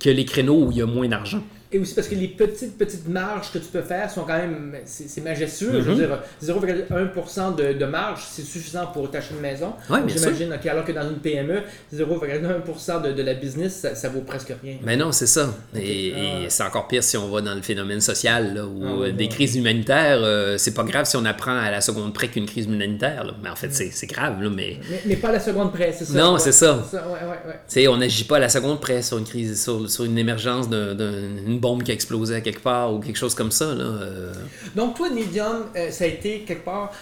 que 0.00 0.10
les 0.10 0.24
créneaux 0.24 0.66
où 0.66 0.70
il 0.72 0.78
y 0.78 0.82
a 0.82 0.86
moins 0.86 1.08
d'argent. 1.08 1.42
Et 1.70 1.78
aussi 1.78 1.94
parce 1.94 2.08
que 2.08 2.14
les 2.14 2.28
petites, 2.28 2.78
petites 2.78 3.06
marges 3.08 3.52
que 3.52 3.58
tu 3.58 3.66
peux 3.66 3.82
faire 3.82 4.10
sont 4.10 4.22
quand 4.22 4.38
même. 4.38 4.74
C'est 4.86 5.20
majestueux. 5.22 5.72
Je 5.82 5.90
veux 5.90 5.94
dire, 5.96 6.18
0,1% 6.42 7.54
de, 7.56 7.72
de 7.78 7.84
marge, 7.84 8.22
c'est 8.30 8.42
suffisant 8.42 8.86
pour 8.86 9.10
t'acheter 9.10 9.34
une 9.34 9.40
maison. 9.40 9.74
Ouais, 9.90 9.98
J'imagine, 10.06 10.52
ok, 10.52 10.66
alors 10.66 10.84
que 10.84 10.92
dans 10.92 11.08
une 11.08 11.18
PME, 11.18 11.62
0,1% 11.94 13.02
de, 13.02 13.12
de 13.12 13.22
la 13.22 13.34
business, 13.34 13.76
ça, 13.80 13.94
ça 13.94 14.08
vaut 14.08 14.20
presque 14.22 14.52
rien. 14.62 14.76
Mais 14.82 14.96
non, 14.96 15.12
c'est 15.12 15.26
ça. 15.26 15.54
Et, 15.76 16.12
Ah. 16.16 16.44
et 16.44 16.50
c'est 16.50 16.62
encore 16.62 16.88
pire 16.88 17.02
si 17.02 17.16
on 17.16 17.28
va 17.30 17.40
dans 17.40 17.54
le 17.54 17.62
phénomène 17.62 18.00
social, 18.00 18.54
là, 18.54 18.64
où 18.66 18.82
Ah, 18.84 19.02
euh, 19.06 19.12
des 19.12 19.24
ouais. 19.24 19.28
crises 19.28 19.56
humanitaires, 19.56 20.18
euh, 20.22 20.56
c'est 20.58 20.74
pas 20.74 20.84
grave 20.84 21.04
si 21.06 21.16
on 21.16 21.24
apprend 21.24 21.56
à 21.56 21.70
la 21.70 21.80
seconde 21.80 22.14
près 22.14 22.28
qu'une 22.28 22.46
crise 22.46 22.66
humanitaire. 22.66 23.24
là. 23.24 23.34
Mais 23.42 23.50
en 23.50 23.56
fait, 23.56 23.70
c'est 23.72 24.06
grave, 24.06 24.42
là, 24.42 24.50
mais 24.50 24.78
Mais, 24.90 25.00
mais 25.06 25.16
pas 25.16 25.28
à 25.28 25.32
la 25.32 25.40
seconde 25.40 25.72
près, 25.72 25.92
c'est 25.92 26.04
ça? 26.04 26.14
Non, 26.18 26.38
c'est 26.38 26.52
ça. 26.52 26.76
ouais, 26.92 27.78
ouais, 27.82 27.88
on 27.88 27.96
n'agit 27.98 28.24
pas 28.24 28.36
à 28.36 28.40
la 28.40 28.48
seconde 28.48 28.80
près 28.80 29.02
sur 29.02 29.18
une 29.18 29.24
crise, 29.24 29.62
sur, 29.62 29.88
sur 29.90 30.04
une 30.04 30.18
émergence 30.18 30.68
d'un- 30.68 30.94
d'un- 30.94 31.28
d'une 31.44 31.57
une 31.58 31.60
bombe 31.60 31.82
qui 31.82 31.90
a 31.90 31.94
explosé 31.94 32.36
à 32.36 32.40
quelque 32.40 32.62
part 32.62 32.94
ou 32.94 33.00
quelque 33.00 33.16
chose 33.18 33.34
comme 33.34 33.50
ça. 33.50 33.74
Là, 33.74 33.84
euh. 33.84 34.32
Donc, 34.76 34.96
toi, 34.96 35.10
Medium, 35.10 35.66
euh, 35.76 35.90
ça 35.90 36.04
a 36.04 36.06
été 36.06 36.40
quelque 36.40 36.64
part. 36.64 36.92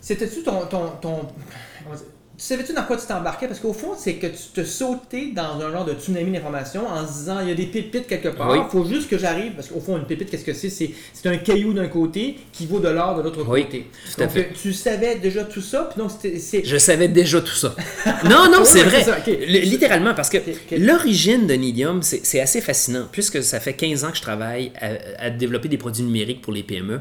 C'était-tu 0.00 0.42
ton. 0.42 0.60
Tu 2.40 2.46
savais-tu 2.46 2.72
dans 2.72 2.84
quoi 2.84 2.96
tu 2.96 3.06
t'embarquais? 3.06 3.46
Parce 3.48 3.60
qu'au 3.60 3.74
fond, 3.74 3.90
c'est 3.98 4.14
que 4.14 4.26
tu 4.28 4.42
te 4.54 4.64
sautais 4.64 5.26
dans 5.34 5.60
un 5.60 5.70
genre 5.70 5.84
de 5.84 5.92
tsunami 5.92 6.32
d'informations 6.32 6.86
en 6.88 7.06
se 7.06 7.12
disant 7.18 7.40
il 7.42 7.48
y 7.48 7.52
a 7.52 7.54
des 7.54 7.66
pépites 7.66 8.06
quelque 8.06 8.28
part. 8.30 8.50
Oui. 8.50 8.58
Il 8.64 8.70
faut 8.70 8.86
juste 8.86 9.10
que 9.10 9.18
j'arrive. 9.18 9.52
Parce 9.52 9.68
qu'au 9.68 9.80
fond, 9.80 9.98
une 9.98 10.06
pépite, 10.06 10.30
qu'est-ce 10.30 10.44
que 10.46 10.54
c'est? 10.54 10.70
C'est 10.70 10.90
c'est 11.12 11.28
un 11.28 11.36
caillou 11.36 11.74
d'un 11.74 11.88
côté 11.88 12.38
qui 12.50 12.64
vaut 12.66 12.78
de 12.80 12.88
l'or 12.88 13.18
de 13.18 13.22
l'autre 13.22 13.44
Oui, 13.46 13.64
côté. 13.64 13.86
tout 14.14 14.22
à 14.22 14.24
Donc, 14.24 14.34
fait. 14.34 14.50
tu 14.62 14.72
savais 14.72 15.16
déjà 15.16 15.44
tout 15.44 15.60
ça. 15.60 15.90
Puis 15.92 16.00
donc, 16.00 16.10
c'était- 16.10 16.38
c'est. 16.38 16.64
Je 16.64 16.78
savais 16.78 17.08
déjà 17.08 17.42
tout 17.42 17.54
ça. 17.54 17.74
Non, 18.24 18.50
non, 18.50 18.64
c'est 18.64 18.84
vrai. 18.84 19.04
littéralement, 19.46 20.14
parce 20.14 20.30
que 20.30 20.38
l'origine 20.78 21.46
de 21.46 21.54
Nidium, 21.54 22.02
c'est 22.02 22.20
c'est 22.24 22.40
assez 22.40 22.60
fascinant. 22.62 23.06
Puisque 23.12 23.42
ça 23.42 23.60
fait 23.60 23.74
15 23.74 24.04
ans 24.04 24.10
que 24.10 24.16
je 24.16 24.22
travaille 24.22 24.72
à, 24.80 25.26
à 25.26 25.30
développer 25.30 25.68
des 25.68 25.76
produits 25.78 26.02
numériques 26.04 26.40
pour 26.40 26.52
les 26.52 26.62
PME, 26.62 27.00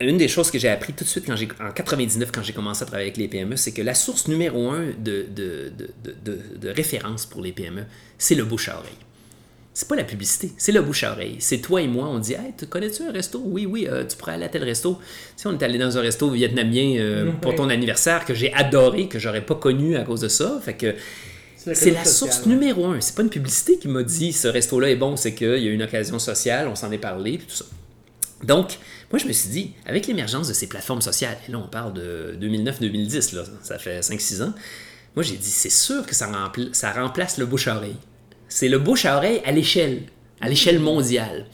une 0.00 0.16
des 0.16 0.28
choses 0.28 0.50
que 0.50 0.58
j'ai 0.58 0.68
appris 0.68 0.92
tout 0.92 1.04
de 1.04 1.08
suite 1.08 1.24
quand 1.26 1.36
j'ai, 1.36 1.48
en 1.60 1.72
99, 1.72 2.30
quand 2.32 2.42
j'ai 2.42 2.52
commencé 2.52 2.82
à 2.82 2.86
travailler 2.86 3.08
avec 3.08 3.18
les 3.18 3.28
PME, 3.28 3.56
c'est 3.56 3.72
que 3.72 3.82
la 3.82 3.94
source 3.94 4.28
numéro 4.28 4.70
un 4.70 4.86
de, 4.98 5.26
de, 5.34 5.72
de, 6.24 6.68
référence 6.70 7.26
pour 7.26 7.42
les 7.42 7.52
PME, 7.52 7.84
c'est 8.16 8.34
le 8.34 8.44
bouche 8.44 8.68
à 8.68 8.78
oreille. 8.78 8.90
C'est 9.74 9.86
pas 9.86 9.96
la 9.96 10.04
publicité, 10.04 10.52
c'est 10.56 10.72
le 10.72 10.82
bouche 10.82 11.04
à 11.04 11.12
oreille. 11.12 11.36
C'est 11.38 11.58
toi 11.58 11.80
et 11.80 11.86
moi, 11.86 12.08
on 12.08 12.18
dit 12.18 12.32
Hey, 12.32 12.52
tu 12.58 12.66
connais-tu 12.66 13.02
un 13.02 13.12
resto? 13.12 13.40
Oui, 13.44 13.66
oui, 13.66 13.86
euh, 13.88 14.04
tu 14.04 14.16
pourrais 14.16 14.32
aller 14.32 14.44
à 14.44 14.48
tel 14.48 14.64
resto. 14.64 14.98
Tu 15.36 15.42
sais, 15.42 15.48
on 15.48 15.56
est 15.56 15.62
allé 15.62 15.78
dans 15.78 15.96
un 15.96 16.00
resto 16.00 16.28
vietnamien 16.30 16.96
euh, 16.98 17.32
pour 17.40 17.54
ton 17.54 17.68
anniversaire 17.68 18.24
que 18.24 18.34
j'ai 18.34 18.52
adoré, 18.52 19.06
que 19.06 19.18
j'aurais 19.18 19.44
pas 19.44 19.54
connu 19.54 19.96
à 19.96 20.02
cause 20.02 20.20
de 20.20 20.28
ça. 20.28 20.60
Fait 20.62 20.74
que 20.74 20.94
c'est 21.56 21.90
la 21.90 22.04
source 22.04 22.46
numéro 22.46 22.86
un. 22.86 23.00
C'est 23.00 23.14
pas 23.14 23.22
une 23.22 23.30
publicité 23.30 23.78
qui 23.78 23.86
m'a 23.86 24.02
dit 24.02 24.32
ce 24.32 24.48
resto-là 24.48 24.90
est 24.90 24.96
bon, 24.96 25.16
c'est 25.16 25.34
qu'il 25.34 25.62
y 25.62 25.68
a 25.68 25.70
une 25.70 25.82
occasion 25.82 26.18
sociale, 26.18 26.68
on 26.68 26.74
s'en 26.74 26.90
est 26.90 26.98
parlé, 26.98 27.38
puis 27.38 27.46
tout 27.46 27.56
ça. 27.56 27.66
Donc, 28.42 28.78
moi, 29.10 29.18
je 29.18 29.26
me 29.26 29.32
suis 29.32 29.48
dit, 29.48 29.72
avec 29.86 30.06
l'émergence 30.06 30.48
de 30.48 30.52
ces 30.52 30.68
plateformes 30.68 31.02
sociales, 31.02 31.36
et 31.48 31.52
là, 31.52 31.58
on 31.58 31.68
parle 31.68 31.92
de 31.94 32.36
2009-2010, 32.40 33.34
là, 33.34 33.42
ça 33.62 33.78
fait 33.78 34.00
5-6 34.00 34.42
ans, 34.42 34.52
moi, 35.16 35.24
j'ai 35.24 35.36
dit, 35.36 35.50
c'est 35.50 35.70
sûr 35.70 36.06
que 36.06 36.14
ça, 36.14 36.26
rempla- 36.30 36.72
ça 36.72 36.92
remplace 36.92 37.38
le 37.38 37.46
bouche 37.46 37.66
à 37.68 37.76
oreille. 37.76 37.96
C'est 38.48 38.68
le 38.68 38.78
bouche 38.78 39.04
à 39.04 39.16
oreille 39.16 39.40
à 39.44 39.52
l'échelle, 39.52 40.02
à 40.40 40.48
l'échelle 40.48 40.78
mondiale. 40.78 41.46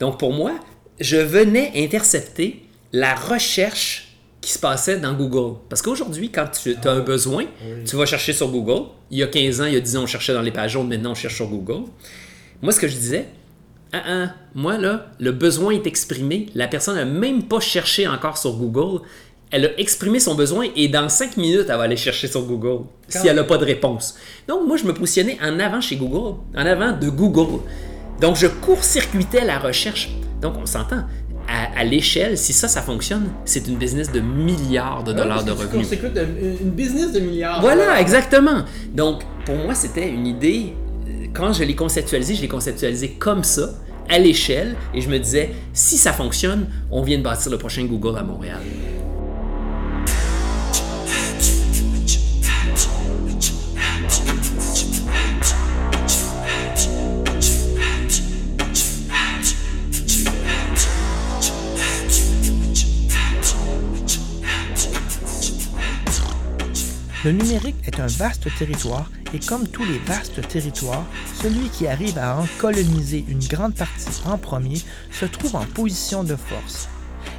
Donc, 0.00 0.18
pour 0.18 0.32
moi, 0.32 0.52
je 1.00 1.16
venais 1.16 1.72
intercepter 1.76 2.62
la 2.92 3.14
recherche 3.14 4.16
qui 4.40 4.52
se 4.52 4.58
passait 4.58 4.98
dans 4.98 5.14
Google. 5.14 5.58
Parce 5.68 5.82
qu'aujourd'hui, 5.82 6.30
quand 6.30 6.46
tu 6.62 6.76
as 6.84 6.90
un 6.90 7.00
besoin, 7.00 7.44
tu 7.84 7.96
vas 7.96 8.06
chercher 8.06 8.32
sur 8.32 8.48
Google. 8.50 8.90
Il 9.10 9.18
y 9.18 9.22
a 9.22 9.26
15 9.26 9.60
ans, 9.62 9.64
il 9.64 9.74
y 9.74 9.76
a 9.76 9.80
10 9.80 9.96
ans, 9.96 10.02
on 10.04 10.06
cherchait 10.06 10.32
dans 10.34 10.42
les 10.42 10.52
pages 10.52 10.72
jaunes, 10.72 10.88
maintenant 10.88 11.10
on 11.12 11.14
cherche 11.14 11.34
sur 11.36 11.48
Google. 11.48 11.84
Moi, 12.62 12.72
ce 12.72 12.80
que 12.80 12.88
je 12.88 12.94
disais, 12.96 13.26
ah, 13.92 14.02
ah, 14.06 14.26
moi, 14.54 14.76
là, 14.76 15.06
le 15.18 15.32
besoin 15.32 15.72
est 15.72 15.86
exprimé. 15.86 16.46
La 16.54 16.68
personne 16.68 16.96
n'a 16.96 17.04
même 17.04 17.44
pas 17.44 17.60
cherché 17.60 18.06
encore 18.06 18.36
sur 18.36 18.52
Google. 18.52 19.02
Elle 19.50 19.64
a 19.64 19.80
exprimé 19.80 20.20
son 20.20 20.34
besoin 20.34 20.66
et 20.76 20.88
dans 20.88 21.08
5 21.08 21.38
minutes, 21.38 21.66
elle 21.70 21.76
va 21.76 21.84
aller 21.84 21.96
chercher 21.96 22.28
sur 22.28 22.42
Google 22.42 22.84
si 23.08 23.26
elle 23.26 23.36
n'a 23.36 23.44
pas 23.44 23.56
de 23.56 23.64
réponse. 23.64 24.16
Donc, 24.46 24.66
moi, 24.66 24.76
je 24.76 24.84
me 24.84 24.92
positionnais 24.92 25.38
en 25.42 25.58
avant 25.58 25.80
chez 25.80 25.96
Google, 25.96 26.36
en 26.54 26.66
avant 26.66 26.92
de 26.92 27.08
Google. 27.08 27.62
Donc, 28.20 28.36
je 28.36 28.46
court-circuitais 28.46 29.44
la 29.44 29.58
recherche. 29.58 30.10
Donc, 30.42 30.54
on 30.60 30.66
s'entend. 30.66 31.04
À, 31.50 31.80
à 31.80 31.84
l'échelle, 31.84 32.36
si 32.36 32.52
ça, 32.52 32.68
ça 32.68 32.82
fonctionne, 32.82 33.30
c'est 33.46 33.66
une 33.68 33.76
business 33.76 34.12
de 34.12 34.20
milliards 34.20 35.02
de 35.02 35.14
dollars 35.14 35.44
de 35.44 35.52
revenus. 35.52 35.88
consécutes 35.88 36.12
une 36.14 36.66
une 36.66 36.70
business 36.72 37.10
de 37.10 37.20
milliards. 37.20 37.62
Voilà, 37.62 37.98
exactement. 38.02 38.64
Donc, 38.92 39.22
pour 39.46 39.56
moi, 39.56 39.74
c'était 39.74 40.10
une 40.10 40.26
idée. 40.26 40.74
Quand 41.38 41.52
je 41.52 41.62
l'ai 41.62 41.76
conceptualisée, 41.76 42.34
je 42.34 42.40
l'ai 42.42 42.48
conceptualisée 42.48 43.10
comme 43.10 43.44
ça, 43.44 43.70
à 44.08 44.18
l'échelle, 44.18 44.74
et 44.92 45.00
je 45.00 45.08
me 45.08 45.20
disais, 45.20 45.50
si 45.72 45.96
ça 45.96 46.12
fonctionne, 46.12 46.66
on 46.90 47.00
vient 47.00 47.18
de 47.18 47.22
bâtir 47.22 47.52
le 47.52 47.58
prochain 47.58 47.84
Google 47.84 48.18
à 48.18 48.24
Montréal. 48.24 48.58
Le 67.24 67.32
numérique 67.32 67.76
est 67.84 67.98
un 67.98 68.06
vaste 68.06 68.48
territoire 68.58 69.10
et 69.34 69.40
comme 69.40 69.66
tous 69.66 69.84
les 69.84 69.98
vastes 69.98 70.46
territoires, 70.46 71.04
celui 71.34 71.68
qui 71.68 71.88
arrive 71.88 72.16
à 72.16 72.38
en 72.38 72.46
coloniser 72.60 73.24
une 73.28 73.40
grande 73.40 73.74
partie 73.74 74.22
en 74.24 74.38
premier 74.38 74.76
se 75.10 75.24
trouve 75.24 75.56
en 75.56 75.64
position 75.64 76.22
de 76.22 76.36
force. 76.36 76.88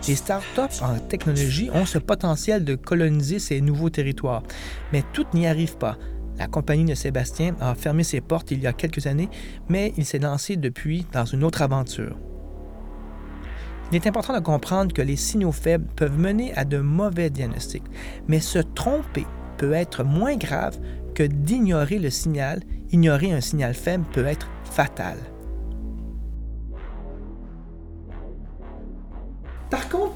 Les 0.09 0.15
startups 0.15 0.81
en 0.81 1.00
technologie 1.00 1.69
ont 1.74 1.86
ce 1.86 1.98
potentiel 1.98 2.65
de 2.65 2.75
coloniser 2.75 3.39
ces 3.39 3.62
nouveaux 3.62 3.89
territoires, 3.89 4.43
mais 4.91 5.01
toutes 5.13 5.33
n'y 5.33 5.48
arrivent 5.48 5.77
pas. 5.77 5.98
La 6.38 6.48
compagnie 6.48 6.83
de 6.83 6.93
Sébastien 6.93 7.55
a 7.62 7.74
fermé 7.74 8.03
ses 8.03 8.19
portes 8.19 8.51
il 8.51 8.59
y 8.59 8.67
a 8.67 8.74
quelques 8.74 9.07
années, 9.07 9.29
mais 9.69 9.93
il 9.95 10.05
s'est 10.05 10.19
lancé 10.19 10.57
depuis 10.57 11.05
dans 11.13 11.25
une 11.25 11.45
autre 11.45 11.62
aventure. 11.62 12.17
Il 13.91 13.95
est 13.95 14.07
important 14.07 14.33
de 14.33 14.43
comprendre 14.43 14.93
que 14.93 15.01
les 15.01 15.15
signaux 15.15 15.53
faibles 15.53 15.88
peuvent 15.95 16.19
mener 16.19 16.53
à 16.55 16.65
de 16.65 16.79
mauvais 16.79 17.29
diagnostics, 17.29 17.83
mais 18.27 18.41
se 18.41 18.59
tromper 18.59 19.25
peut 19.60 19.74
être 19.74 20.04
moins 20.04 20.38
grave 20.38 20.80
que 21.13 21.24
d'ignorer 21.24 22.00
le 22.00 22.10
signal. 22.10 22.62
Ignorer 22.92 23.32
un 23.32 23.42
signal 23.42 23.75
faible 23.75 24.06
peut 24.12 24.25
être 24.25 24.48
fatal. 24.63 25.18
Par 29.70 29.88
contre, 29.88 30.12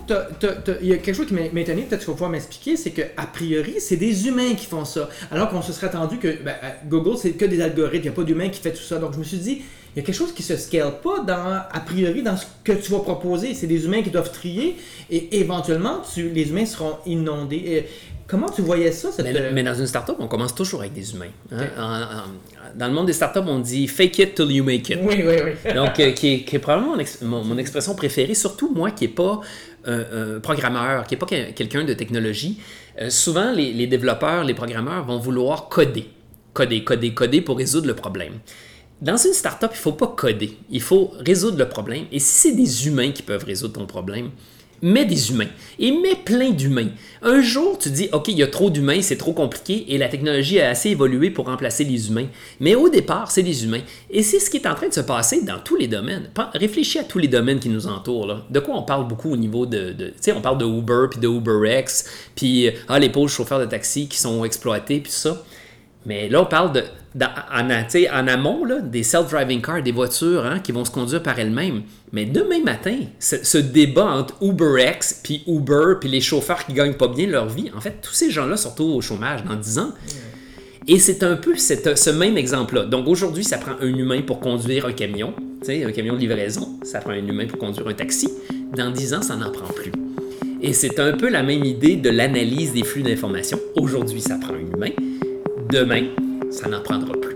il 0.81 0.87
y 0.87 0.93
a 0.93 0.97
quelque 0.97 1.13
chose 1.13 1.27
qui 1.27 1.35
m'a 1.35 1.41
peut-être 1.41 1.89
qu'il 1.89 1.99
faut 1.99 2.13
pouvoir 2.13 2.31
m'expliquer, 2.31 2.75
c'est 2.75 2.89
que 2.89 3.03
a 3.17 3.27
priori, 3.27 3.75
c'est 3.77 3.97
des 3.97 4.27
humains 4.27 4.55
qui 4.55 4.65
font 4.65 4.85
ça. 4.85 5.09
Alors 5.29 5.49
qu'on 5.49 5.61
se 5.61 5.71
serait 5.73 5.87
attendu 5.87 6.17
que 6.17 6.41
ben, 6.43 6.55
Google, 6.87 7.17
c'est 7.17 7.33
que 7.33 7.45
des 7.45 7.61
algorithmes, 7.61 7.97
il 7.97 8.01
n'y 8.01 8.07
a 8.07 8.13
pas 8.13 8.23
d'humain 8.23 8.49
qui 8.49 8.59
fait 8.59 8.73
tout 8.73 8.81
ça. 8.81 8.97
Donc 8.97 9.13
je 9.13 9.19
me 9.19 9.23
suis 9.23 9.37
dit, 9.37 9.61
il 9.95 9.99
y 9.99 10.01
a 10.01 10.05
quelque 10.05 10.15
chose 10.15 10.33
qui 10.33 10.43
se 10.43 10.57
scale 10.57 10.99
pas 11.03 11.19
dans, 11.19 11.61
a 11.71 11.79
priori 11.85 12.21
dans 12.23 12.35
ce 12.37 12.45
que 12.63 12.71
tu 12.73 12.91
vas 12.91 12.99
proposer. 12.99 13.53
C'est 13.53 13.67
des 13.67 13.85
humains 13.85 14.01
qui 14.01 14.09
doivent 14.09 14.31
trier 14.31 14.75
et 15.09 15.37
éventuellement, 15.39 16.01
tu- 16.13 16.29
les 16.29 16.49
humains 16.49 16.65
seront 16.65 16.97
inondés. 17.05 17.55
Et 17.57 17.87
comment 18.27 18.49
tu 18.49 18.61
voyais 18.63 18.91
ça 18.91 19.11
cette, 19.11 19.25
Mais, 19.25 19.51
mais 19.51 19.63
dans 19.63 19.75
une 19.75 19.85
startup, 19.87 20.15
on 20.19 20.27
commence 20.27 20.55
toujours 20.55 20.79
avec 20.81 20.93
des 20.93 21.13
humains. 21.13 21.25
hein? 21.51 21.67
En- 21.77 21.83
en- 22.19 22.75
dans 22.75 22.87
le 22.87 22.93
monde 22.93 23.05
des 23.05 23.13
startups, 23.13 23.39
on 23.45 23.59
dit 23.59 23.87
fake 23.87 24.17
it 24.19 24.35
till 24.35 24.51
you 24.51 24.63
make 24.63 24.89
it. 24.89 24.97
Oui, 25.03 25.21
oui, 25.25 25.35
oui. 25.45 25.73
Donc, 25.75 25.99
euh, 25.99 26.11
qui, 26.13 26.33
est, 26.33 26.39
qui 26.43 26.55
est 26.55 26.59
probablement 26.59 26.93
mon, 26.93 26.99
ex- 26.99 27.21
mon- 27.21 27.43
mon 27.43 27.57
expression 27.59 27.93
préférée, 27.93 28.33
surtout 28.33 28.73
moi 28.73 28.89
qui 28.91 29.03
n'ai 29.03 29.13
pas 29.13 29.41
un, 29.85 29.99
un 29.99 30.39
programmeur, 30.39 31.05
qui 31.05 31.13
n'est 31.13 31.19
pas 31.19 31.27
quel- 31.29 31.53
quelqu'un 31.53 31.83
de 31.83 31.93
technologie. 31.93 32.57
Euh, 32.99 33.11
souvent, 33.11 33.51
les, 33.51 33.71
les 33.73 33.85
développeurs, 33.85 34.43
les 34.43 34.53
programmeurs 34.55 35.05
vont 35.05 35.19
vouloir 35.19 35.69
coder. 35.69 36.07
Coder, 36.53 36.83
coder, 36.83 37.13
coder 37.13 37.41
pour 37.41 37.57
résoudre 37.57 37.87
le 37.87 37.95
problème. 37.95 38.33
Dans 39.03 39.17
une 39.17 39.33
startup, 39.33 39.71
il 39.73 39.75
ne 39.75 39.81
faut 39.81 39.91
pas 39.91 40.07
coder. 40.07 40.57
Il 40.71 40.79
faut 40.79 41.11
résoudre 41.19 41.57
le 41.57 41.67
problème. 41.67 42.05
Et 42.13 42.19
si 42.19 42.35
c'est 42.35 42.55
des 42.55 42.87
humains 42.87 43.11
qui 43.11 43.21
peuvent 43.21 43.43
résoudre 43.43 43.73
ton 43.73 43.85
problème, 43.85 44.29
mets 44.81 45.03
des 45.03 45.29
humains 45.29 45.49
et 45.77 45.91
mets 45.91 46.15
plein 46.15 46.51
d'humains. 46.51 46.87
Un 47.21 47.41
jour, 47.41 47.77
tu 47.77 47.89
dis, 47.89 48.07
OK, 48.13 48.29
il 48.29 48.37
y 48.37 48.43
a 48.43 48.47
trop 48.47 48.69
d'humains, 48.69 49.01
c'est 49.01 49.17
trop 49.17 49.33
compliqué 49.33 49.87
et 49.89 49.97
la 49.97 50.07
technologie 50.07 50.61
a 50.61 50.69
assez 50.69 50.91
évolué 50.91 51.31
pour 51.31 51.47
remplacer 51.47 51.83
les 51.83 52.07
humains. 52.07 52.27
Mais 52.61 52.75
au 52.75 52.87
départ, 52.87 53.29
c'est 53.29 53.43
des 53.43 53.65
humains. 53.65 53.81
Et 54.09 54.23
c'est 54.23 54.39
ce 54.39 54.49
qui 54.49 54.55
est 54.55 54.67
en 54.67 54.73
train 54.73 54.87
de 54.87 54.93
se 54.93 55.01
passer 55.01 55.41
dans 55.41 55.59
tous 55.59 55.75
les 55.75 55.89
domaines. 55.89 56.29
Réfléchis 56.53 56.99
à 56.99 57.03
tous 57.03 57.19
les 57.19 57.27
domaines 57.27 57.59
qui 57.59 57.67
nous 57.67 57.87
entourent. 57.87 58.45
De 58.49 58.59
quoi 58.61 58.77
on 58.77 58.83
parle 58.83 59.05
beaucoup 59.05 59.33
au 59.33 59.37
niveau 59.37 59.65
de. 59.65 59.91
tu 59.91 60.13
sais, 60.21 60.31
on 60.31 60.39
parle 60.39 60.59
de 60.59 60.65
Uber, 60.65 61.07
puis 61.11 61.19
de 61.19 61.27
UberX, 61.27 62.05
puis 62.37 62.69
euh, 62.69 62.71
ah, 62.87 62.99
les 62.99 63.09
pauvres 63.09 63.29
chauffeurs 63.29 63.59
de 63.59 63.65
taxi 63.65 64.07
qui 64.07 64.17
sont 64.17 64.45
exploités, 64.45 65.01
puis 65.01 65.11
ça. 65.11 65.43
Mais 66.05 66.27
là, 66.29 66.41
on 66.41 66.45
parle 66.45 66.73
de, 66.73 66.83
en, 67.21 68.27
amont 68.27 68.65
des 68.83 69.03
self-driving 69.03 69.61
cars, 69.61 69.81
des 69.83 69.91
voitures 69.91 70.45
hein, 70.45 70.59
qui 70.59 70.71
vont 70.71 70.83
se 70.85 70.91
conduire 70.91 71.23
par 71.23 71.39
elles-mêmes. 71.39 71.83
Mais 72.11 72.25
demain 72.25 72.61
matin, 72.63 72.97
ce, 73.19 73.57
débat 73.57 74.05
entre 74.05 74.35
UberX, 74.41 75.21
puis 75.23 75.43
Uber, 75.47 75.95
puis 75.99 76.09
les 76.09 76.21
chauffeurs 76.21 76.65
qui 76.65 76.73
gagnent 76.73 76.95
pas 76.95 77.07
bien 77.07 77.27
leur 77.27 77.47
vie, 77.47 77.71
en 77.75 77.81
fait, 77.81 77.99
tous 78.01 78.13
ces 78.13 78.31
gens-là 78.31 78.57
sont 78.57 78.79
au 78.81 79.01
chômage 79.01 79.43
dans 79.43 79.55
10 79.55 79.79
ans. 79.79 79.93
Et 80.87 80.99
c'est 80.99 81.23
un 81.23 81.37
peu 81.37 81.55
cette- 81.55 81.97
ce 81.97 82.09
même 82.09 82.37
exemple-là. 82.37 82.83
Donc 82.83 83.07
aujourd'hui, 83.07 83.45
ça 83.45 83.57
prend 83.57 83.73
un 83.79 83.87
humain 83.87 84.21
pour 84.21 84.41
conduire 84.41 84.85
un 84.85 84.91
camion, 84.91 85.33
un 85.69 85.91
camion 85.93 86.13
de 86.13 86.19
livraison. 86.19 86.77
Ça 86.83 86.99
prend 86.99 87.11
un 87.11 87.25
humain 87.25 87.47
pour 87.47 87.57
conduire 87.57 87.87
un 87.87 87.93
taxi. 87.93 88.29
Dans 88.75 88.91
10 88.91 89.13
ans, 89.13 89.21
ça 89.21 89.37
n'en 89.37 89.49
prend 89.49 89.71
plus. 89.73 89.93
Et 90.61 90.73
c'est 90.73 90.99
un 90.99 91.13
peu 91.13 91.29
la 91.29 91.43
même 91.43 91.63
idée 91.63 91.95
de 91.95 92.09
l'analyse 92.09 92.73
des 92.73 92.83
flux 92.83 93.01
d'informations. 93.03 93.59
Aujourd'hui, 93.77 94.19
ça 94.19 94.37
prend 94.37 94.53
un 94.53 94.75
humain. 94.75 94.91
Demain, 95.73 96.03
ça 96.51 96.69
n'en 96.69 96.81
prendra 96.81 97.13
plus. 97.13 97.35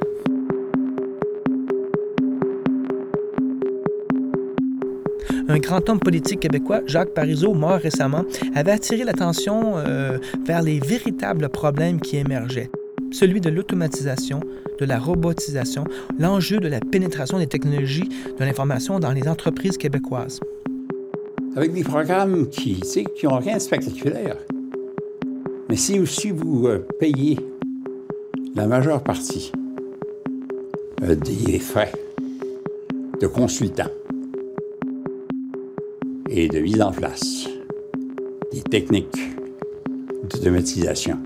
Un 5.47 5.57
grand 5.57 5.89
homme 5.89 5.99
politique 5.99 6.41
québécois, 6.41 6.81
Jacques 6.85 7.15
Parizeau, 7.15 7.55
mort 7.55 7.79
récemment, 7.79 8.25
avait 8.53 8.73
attiré 8.73 9.05
l'attention 9.05 9.79
euh, 9.79 10.19
vers 10.45 10.61
les 10.61 10.79
véritables 10.79 11.49
problèmes 11.49 11.99
qui 11.99 12.17
émergeaient. 12.17 12.69
celui 13.09 13.41
de 13.41 13.49
l'automatisation, 13.49 14.41
de 14.79 14.85
la 14.85 14.99
robotisation, 14.99 15.85
l'enjeu 16.19 16.59
de 16.59 16.67
la 16.67 16.79
pénétration 16.79 17.39
des 17.39 17.47
technologies 17.47 18.07
de 18.39 18.45
l'information 18.45 18.99
dans 18.99 19.13
les 19.13 19.27
entreprises 19.27 19.79
québécoises. 19.79 20.41
Avec 21.55 21.73
des 21.73 21.83
programmes 21.83 22.47
qui 22.49 22.79
n'ont 23.23 23.39
rien 23.39 23.55
de 23.55 23.61
spectaculaire. 23.61 24.37
Mais 25.69 25.75
si 25.75 25.99
aussi 25.99 26.29
vous 26.29 26.67
euh, 26.67 26.85
payez 26.99 27.39
la 28.57 28.65
majeure 28.65 29.03
partie 29.03 29.51
euh, 31.03 31.13
des 31.13 31.59
frais 31.59 31.91
de 33.21 33.27
consultants 33.27 33.91
et 36.27 36.47
de 36.47 36.59
mise 36.59 36.81
en 36.81 36.91
place 36.91 37.47
des 38.51 38.63
techniques 38.63 39.19
d'automatisation 40.23 41.19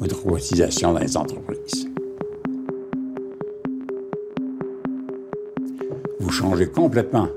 ou 0.00 0.06
de 0.06 0.12
robotisation 0.12 0.92
dans 0.92 0.98
les 0.98 1.16
entreprises. 1.16 1.88
Vous 6.18 6.30
changez 6.30 6.66
complètement 6.66 7.28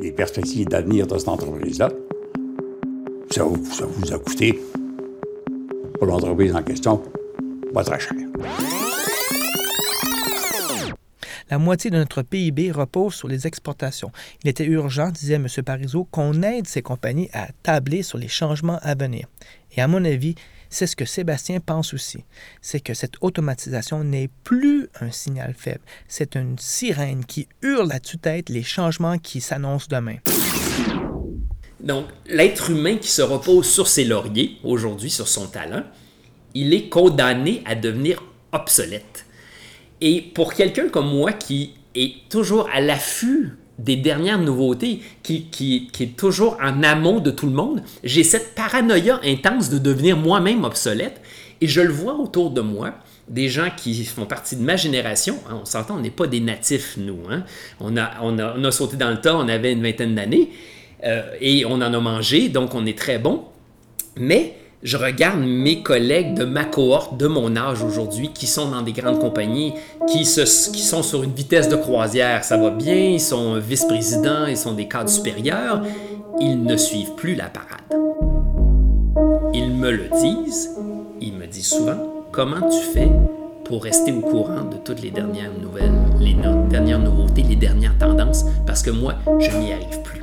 les 0.00 0.10
perspectives 0.10 0.66
d'avenir 0.66 1.06
de 1.06 1.18
cette 1.18 1.28
entreprise-là. 1.28 1.88
Ça, 3.30 3.44
ça 3.70 3.86
vous 3.86 4.12
a 4.12 4.18
coûté, 4.18 4.60
pour 5.94 6.06
l'entreprise 6.08 6.54
en 6.54 6.62
question, 6.64 7.00
pas 7.72 7.84
très 7.84 8.00
cher. 8.00 8.31
La 11.52 11.58
moitié 11.58 11.90
de 11.90 11.98
notre 11.98 12.22
PIB 12.22 12.72
repose 12.72 13.12
sur 13.12 13.28
les 13.28 13.46
exportations. 13.46 14.10
Il 14.42 14.48
était 14.48 14.64
urgent, 14.64 15.10
disait 15.10 15.34
M. 15.34 15.46
Parizeau, 15.66 16.04
qu'on 16.10 16.42
aide 16.42 16.66
ces 16.66 16.80
compagnies 16.80 17.28
à 17.34 17.48
tabler 17.62 18.02
sur 18.02 18.16
les 18.16 18.28
changements 18.28 18.78
à 18.80 18.94
venir. 18.94 19.26
Et 19.76 19.82
à 19.82 19.86
mon 19.86 20.02
avis, 20.02 20.34
c'est 20.70 20.86
ce 20.86 20.96
que 20.96 21.04
Sébastien 21.04 21.60
pense 21.60 21.92
aussi. 21.92 22.24
C'est 22.62 22.80
que 22.80 22.94
cette 22.94 23.16
automatisation 23.20 24.02
n'est 24.02 24.30
plus 24.44 24.88
un 25.02 25.10
signal 25.10 25.52
faible. 25.54 25.82
C'est 26.08 26.36
une 26.36 26.58
sirène 26.58 27.26
qui 27.26 27.46
hurle 27.60 27.92
à 27.92 28.00
tue-tête 28.00 28.48
les 28.48 28.62
changements 28.62 29.18
qui 29.18 29.42
s'annoncent 29.42 29.88
demain. 29.90 30.16
Donc, 31.80 32.06
l'être 32.24 32.70
humain 32.70 32.96
qui 32.96 33.08
se 33.08 33.20
repose 33.20 33.68
sur 33.68 33.88
ses 33.88 34.04
lauriers, 34.04 34.56
aujourd'hui 34.64 35.10
sur 35.10 35.28
son 35.28 35.48
talent, 35.48 35.82
il 36.54 36.72
est 36.72 36.88
condamné 36.88 37.62
à 37.66 37.74
devenir 37.74 38.22
obsolète. 38.52 39.26
Et 40.00 40.20
pour 40.20 40.54
quelqu'un 40.54 40.88
comme 40.88 41.10
moi 41.10 41.32
qui 41.32 41.74
est 41.94 42.28
toujours 42.28 42.68
à 42.72 42.80
l'affût 42.80 43.56
des 43.78 43.96
dernières 43.96 44.38
nouveautés, 44.38 45.00
qui, 45.22 45.46
qui, 45.46 45.90
est 46.00 46.16
toujours 46.16 46.58
en 46.62 46.82
amont 46.82 47.20
de 47.20 47.30
tout 47.30 47.46
le 47.46 47.52
monde, 47.52 47.82
j'ai 48.04 48.22
cette 48.22 48.54
paranoïa 48.54 49.20
intense 49.24 49.70
de 49.70 49.78
devenir 49.78 50.16
moi-même 50.16 50.64
obsolète. 50.64 51.20
Et 51.60 51.68
je 51.68 51.80
le 51.80 51.92
vois 51.92 52.14
autour 52.14 52.50
de 52.50 52.60
moi, 52.60 52.94
des 53.28 53.48
gens 53.48 53.68
qui 53.76 54.04
font 54.04 54.26
partie 54.26 54.56
de 54.56 54.62
ma 54.62 54.76
génération. 54.76 55.38
Hein, 55.48 55.60
on 55.62 55.64
s'entend, 55.64 55.96
on 55.96 56.00
n'est 56.00 56.10
pas 56.10 56.26
des 56.26 56.40
natifs, 56.40 56.96
nous. 56.96 57.20
Hein. 57.30 57.44
On, 57.80 57.96
a, 57.96 58.10
on, 58.22 58.38
a, 58.38 58.54
on, 58.56 58.64
a, 58.64 58.70
sauté 58.72 58.96
dans 58.96 59.10
le 59.10 59.20
tas, 59.20 59.36
on 59.36 59.48
avait 59.48 59.72
une 59.72 59.82
vingtaine 59.82 60.14
d'années, 60.14 60.50
euh, 61.04 61.22
et 61.40 61.64
on 61.64 61.74
en 61.74 61.82
a 61.82 62.00
mangé, 62.00 62.48
donc 62.48 62.74
on 62.74 62.84
est 62.84 62.98
très 62.98 63.18
bon. 63.18 63.44
Mais 64.16 64.56
je 64.82 64.96
regarde 64.96 65.40
mes 65.40 65.82
collègues 65.82 66.34
de 66.34 66.44
ma 66.44 66.64
cohorte, 66.64 67.16
de 67.16 67.28
mon 67.28 67.56
âge 67.56 67.82
aujourd'hui, 67.82 68.30
qui 68.34 68.46
sont 68.46 68.70
dans 68.70 68.82
des 68.82 68.92
grandes 68.92 69.20
compagnies, 69.20 69.74
qui, 70.08 70.22
qui 70.22 70.82
sont 70.82 71.02
sur 71.02 71.22
une 71.22 71.32
vitesse 71.32 71.68
de 71.68 71.76
croisière, 71.76 72.42
ça 72.42 72.56
va 72.56 72.70
bien, 72.70 72.94
ils 72.94 73.20
sont 73.20 73.58
vice-présidents, 73.58 74.46
ils 74.48 74.56
sont 74.56 74.72
des 74.72 74.88
cadres 74.88 75.08
supérieurs, 75.08 75.82
ils 76.40 76.60
ne 76.60 76.76
suivent 76.76 77.14
plus 77.14 77.36
la 77.36 77.44
parade. 77.44 77.68
Ils 79.54 79.70
me 79.70 79.90
le 79.90 80.08
disent, 80.20 80.70
ils 81.20 81.34
me 81.34 81.46
disent 81.46 81.68
souvent, 81.68 82.26
comment 82.32 82.68
tu 82.68 82.80
fais 82.92 83.10
pour 83.64 83.84
rester 83.84 84.10
au 84.10 84.20
courant 84.20 84.64
de 84.64 84.78
toutes 84.84 85.00
les 85.00 85.12
dernières 85.12 85.52
nouvelles, 85.60 85.92
les 86.18 86.34
dernières 86.68 86.98
nouveautés, 86.98 87.44
les 87.48 87.56
dernières 87.56 87.96
tendances, 87.98 88.44
parce 88.66 88.82
que 88.82 88.90
moi, 88.90 89.14
je 89.38 89.56
n'y 89.56 89.72
arrive 89.72 90.02
plus. 90.02 90.20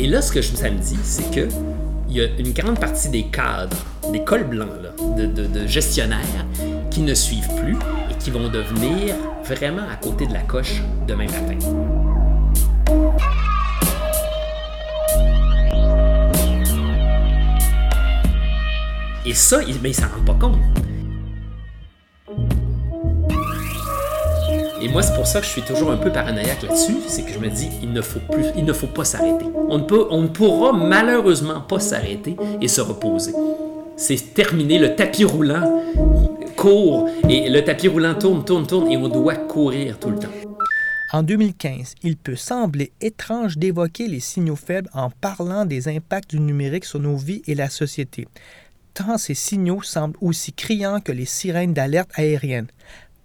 Et 0.00 0.06
là, 0.06 0.22
ce 0.22 0.30
que 0.30 0.40
je 0.40 0.52
me 0.52 0.80
dis, 0.80 0.98
c'est 1.02 1.28
que 1.34 1.48
il 2.08 2.16
y 2.16 2.20
a 2.20 2.26
une 2.38 2.52
grande 2.52 2.78
partie 2.78 3.08
des 3.08 3.24
cadres, 3.24 3.76
des 4.12 4.22
cols 4.22 4.44
blancs, 4.44 4.68
de, 5.16 5.66
gestionnaires, 5.66 6.46
qui 6.90 7.02
ne 7.02 7.14
suivent 7.14 7.52
plus 7.56 7.76
et 8.08 8.14
qui 8.18 8.30
vont 8.30 8.48
devenir 8.48 9.16
vraiment 9.44 9.82
à 9.90 9.96
côté 9.96 10.26
de 10.26 10.32
la 10.32 10.42
coche 10.42 10.82
demain 11.06 11.26
matin. 11.26 11.58
Et 19.26 19.34
ça, 19.34 19.60
ils 19.64 19.82
ne 19.82 19.92
s'en 19.92 20.06
rendent 20.08 20.24
pas 20.24 20.46
compte. 20.46 20.87
Moi, 24.92 25.02
c'est 25.02 25.14
pour 25.14 25.26
ça 25.26 25.40
que 25.40 25.46
je 25.46 25.50
suis 25.50 25.62
toujours 25.62 25.90
un 25.90 25.96
peu 25.96 26.10
paranoïaque 26.10 26.62
là-dessus, 26.62 26.96
c'est 27.06 27.22
que 27.22 27.32
je 27.32 27.38
me 27.38 27.48
dis, 27.48 27.68
il 27.82 27.92
ne 27.92 28.00
faut 28.00 28.20
plus, 28.20 28.46
il 28.56 28.64
ne 28.64 28.72
faut 28.72 28.86
pas 28.86 29.04
s'arrêter. 29.04 29.44
On 29.68 29.78
ne 29.78 29.84
on 30.10 30.22
ne 30.22 30.28
pourra 30.28 30.72
malheureusement 30.72 31.60
pas 31.60 31.78
s'arrêter 31.78 32.36
et 32.60 32.68
se 32.68 32.80
reposer. 32.80 33.32
C'est 33.96 34.34
terminé, 34.34 34.78
le 34.78 34.94
tapis 34.94 35.24
roulant 35.24 35.82
court 36.56 37.08
et 37.28 37.48
le 37.48 37.62
tapis 37.62 37.88
roulant 37.88 38.14
tourne, 38.14 38.44
tourne, 38.44 38.66
tourne 38.66 38.90
et 38.90 38.96
on 38.96 39.08
doit 39.08 39.36
courir 39.36 39.98
tout 39.98 40.10
le 40.10 40.18
temps. 40.18 40.28
En 41.12 41.22
2015, 41.22 41.94
il 42.02 42.16
peut 42.16 42.36
sembler 42.36 42.92
étrange 43.00 43.56
d'évoquer 43.56 44.08
les 44.08 44.20
signaux 44.20 44.56
faibles 44.56 44.90
en 44.92 45.10
parlant 45.10 45.64
des 45.64 45.88
impacts 45.88 46.30
du 46.30 46.40
numérique 46.40 46.84
sur 46.84 47.00
nos 47.00 47.16
vies 47.16 47.42
et 47.46 47.54
la 47.54 47.70
société. 47.70 48.28
Tant 48.92 49.16
ces 49.16 49.34
signaux 49.34 49.82
semblent 49.82 50.18
aussi 50.20 50.52
criants 50.52 51.00
que 51.00 51.12
les 51.12 51.24
sirènes 51.24 51.72
d'alerte 51.72 52.10
aérienne 52.14 52.66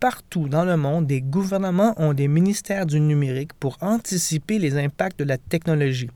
partout 0.03 0.49
dans 0.49 0.65
le 0.65 0.75
monde, 0.75 1.07
des 1.07 1.21
gouvernements 1.21 1.93
ont 1.95 2.13
des 2.13 2.27
ministères 2.27 2.85
du 2.85 2.99
numérique 2.99 3.53
pour 3.53 3.77
anticiper 3.79 4.59
les 4.59 4.77
impacts 4.77 5.17
de 5.17 5.23
la 5.23 5.37
technologie. 5.37 6.09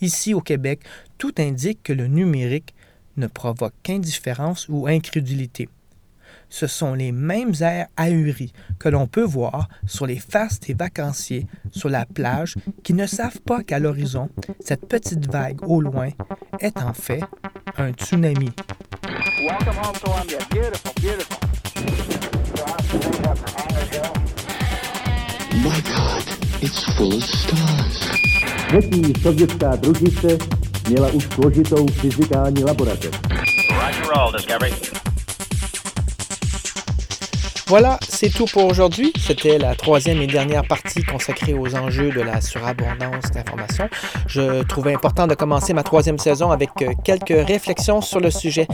Ici 0.00 0.34
au 0.34 0.40
Québec, 0.40 0.80
tout 1.18 1.32
indique 1.38 1.84
que 1.84 1.92
le 1.92 2.08
numérique 2.08 2.74
ne 3.16 3.28
provoque 3.28 3.74
qu'indifférence 3.84 4.66
ou 4.68 4.88
incrédulité. 4.88 5.68
Ce 6.48 6.66
sont 6.66 6.94
les 6.94 7.12
mêmes 7.12 7.52
airs 7.60 7.86
ahuris 7.96 8.52
que 8.80 8.88
l'on 8.88 9.06
peut 9.06 9.22
voir 9.22 9.68
sur 9.86 10.08
les 10.08 10.18
faces 10.18 10.58
des 10.58 10.74
vacanciers 10.74 11.46
sur 11.70 11.90
la 11.90 12.06
plage 12.06 12.56
qui 12.82 12.92
ne 12.92 13.06
savent 13.06 13.40
pas 13.42 13.62
qu'à 13.62 13.78
l'horizon, 13.78 14.30
cette 14.58 14.88
petite 14.88 15.30
vague 15.30 15.62
au 15.62 15.80
loin 15.80 16.08
est 16.58 16.76
en 16.78 16.92
fait 16.92 17.22
un 17.76 17.92
tsunami. 17.92 18.50
My 25.62 25.80
God, 25.80 26.24
it's 26.62 26.84
full 26.96 27.14
of 27.14 27.24
stars. 27.24 28.08
Třetí 28.68 29.12
sovětská 29.22 29.76
družice 29.76 30.38
měla 30.88 31.08
už 31.08 31.24
složitou 31.34 31.86
fyzikální 31.86 32.64
laboratoř. 32.64 33.20
Roger 33.70 34.06
roll, 34.14 34.32
Discovery. 34.32 34.97
Voilà, 37.68 37.98
c'est 38.08 38.30
tout 38.30 38.46
pour 38.46 38.64
aujourd'hui. 38.64 39.12
C'était 39.20 39.58
la 39.58 39.74
troisième 39.74 40.22
et 40.22 40.26
dernière 40.26 40.66
partie 40.66 41.02
consacrée 41.02 41.52
aux 41.52 41.74
enjeux 41.74 42.10
de 42.10 42.22
la 42.22 42.40
surabondance 42.40 43.30
d'informations. 43.30 43.90
Je 44.26 44.62
trouvais 44.62 44.94
important 44.94 45.26
de 45.26 45.34
commencer 45.34 45.74
ma 45.74 45.82
troisième 45.82 46.16
saison 46.16 46.50
avec 46.50 46.70
euh, 46.80 46.94
quelques 47.04 47.46
réflexions 47.46 48.00
sur 48.00 48.20
le 48.20 48.30
sujet. 48.30 48.66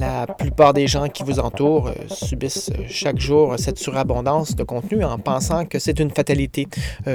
La 0.00 0.26
plupart 0.26 0.72
des 0.72 0.86
gens 0.86 1.08
qui 1.08 1.24
vous 1.24 1.40
entourent 1.40 1.88
euh, 1.88 1.92
subissent 2.08 2.70
euh, 2.70 2.84
chaque 2.88 3.18
jour 3.18 3.54
cette 3.58 3.78
surabondance 3.78 4.56
de 4.56 4.62
contenu 4.62 5.04
en 5.04 5.18
pensant 5.18 5.66
que 5.66 5.78
c'est 5.78 6.00
une 6.00 6.10
fatalité. 6.10 6.68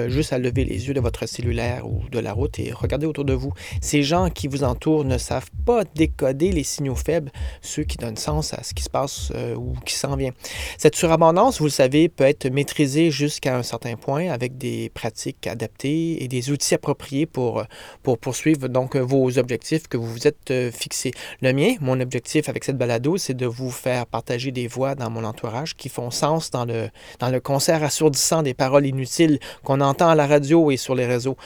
juste 0.07 0.33
à 0.33 0.37
lever 0.37 0.65
les 0.65 0.87
yeux 0.87 0.93
de 0.93 0.99
votre 0.99 1.27
cellulaire 1.27 1.87
ou 1.87 2.07
de 2.11 2.19
la 2.19 2.31
route 2.33 2.59
et 2.59 2.71
regarder 2.71 3.07
autour 3.07 3.25
de 3.25 3.33
vous. 3.33 3.53
Ces 3.81 4.03
gens 4.03 4.29
qui 4.29 4.47
vous 4.47 4.63
entourent 4.63 5.03
ne 5.03 5.17
savent 5.17 5.49
pas 5.65 5.83
décoder 5.95 6.51
les 6.51 6.63
signaux 6.63 6.95
faibles, 6.95 7.31
ceux 7.61 7.83
qui 7.83 7.97
donnent 7.97 8.17
sens 8.17 8.53
à 8.53 8.61
ce 8.61 8.75
qui 8.75 8.83
se 8.83 8.89
passe 8.89 9.31
ou 9.57 9.73
qui 9.83 9.95
s'en 9.95 10.15
vient. 10.15 10.31
Cette 10.77 10.95
surabondance 10.95 11.22
vous 11.31 11.65
le 11.65 11.69
savez, 11.69 12.09
peut 12.09 12.25
être 12.25 12.49
maîtrisée 12.49 13.09
jusqu'à 13.09 13.55
un 13.55 13.63
certain 13.63 13.95
point 13.95 14.29
avec 14.29 14.57
des 14.57 14.89
pratiques 14.93 15.47
adaptées 15.47 16.21
et 16.21 16.27
des 16.27 16.51
outils 16.51 16.73
appropriés 16.73 17.25
pour, 17.25 17.63
pour 18.01 18.17
poursuivre 18.17 18.67
donc 18.67 18.97
vos 18.97 19.37
objectifs 19.37 19.87
que 19.87 19.95
vous 19.95 20.11
vous 20.11 20.27
êtes 20.27 20.51
euh, 20.51 20.69
fixés. 20.69 21.11
Le 21.41 21.53
mien, 21.53 21.75
mon 21.79 21.99
objectif 22.01 22.49
avec 22.49 22.65
cette 22.65 22.77
balado, 22.77 23.15
c'est 23.17 23.35
de 23.35 23.45
vous 23.45 23.71
faire 23.71 24.05
partager 24.05 24.51
des 24.51 24.67
voix 24.67 24.95
dans 24.95 25.09
mon 25.09 25.23
entourage 25.23 25.75
qui 25.77 25.87
font 25.87 26.11
sens 26.11 26.51
dans 26.51 26.65
le, 26.65 26.89
dans 27.19 27.29
le 27.29 27.39
concert 27.39 27.83
assourdissant 27.83 28.43
des 28.43 28.53
paroles 28.53 28.85
inutiles 28.85 29.39
qu'on 29.63 29.79
entend 29.79 30.09
à 30.09 30.15
la 30.15 30.27
radio 30.27 30.71
et 30.71 30.77
sur 30.77 30.93
les 30.93 31.05
réseaux. 31.05 31.37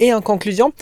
Et 0.00 0.14
en 0.14 0.20
conclusion, 0.20 0.72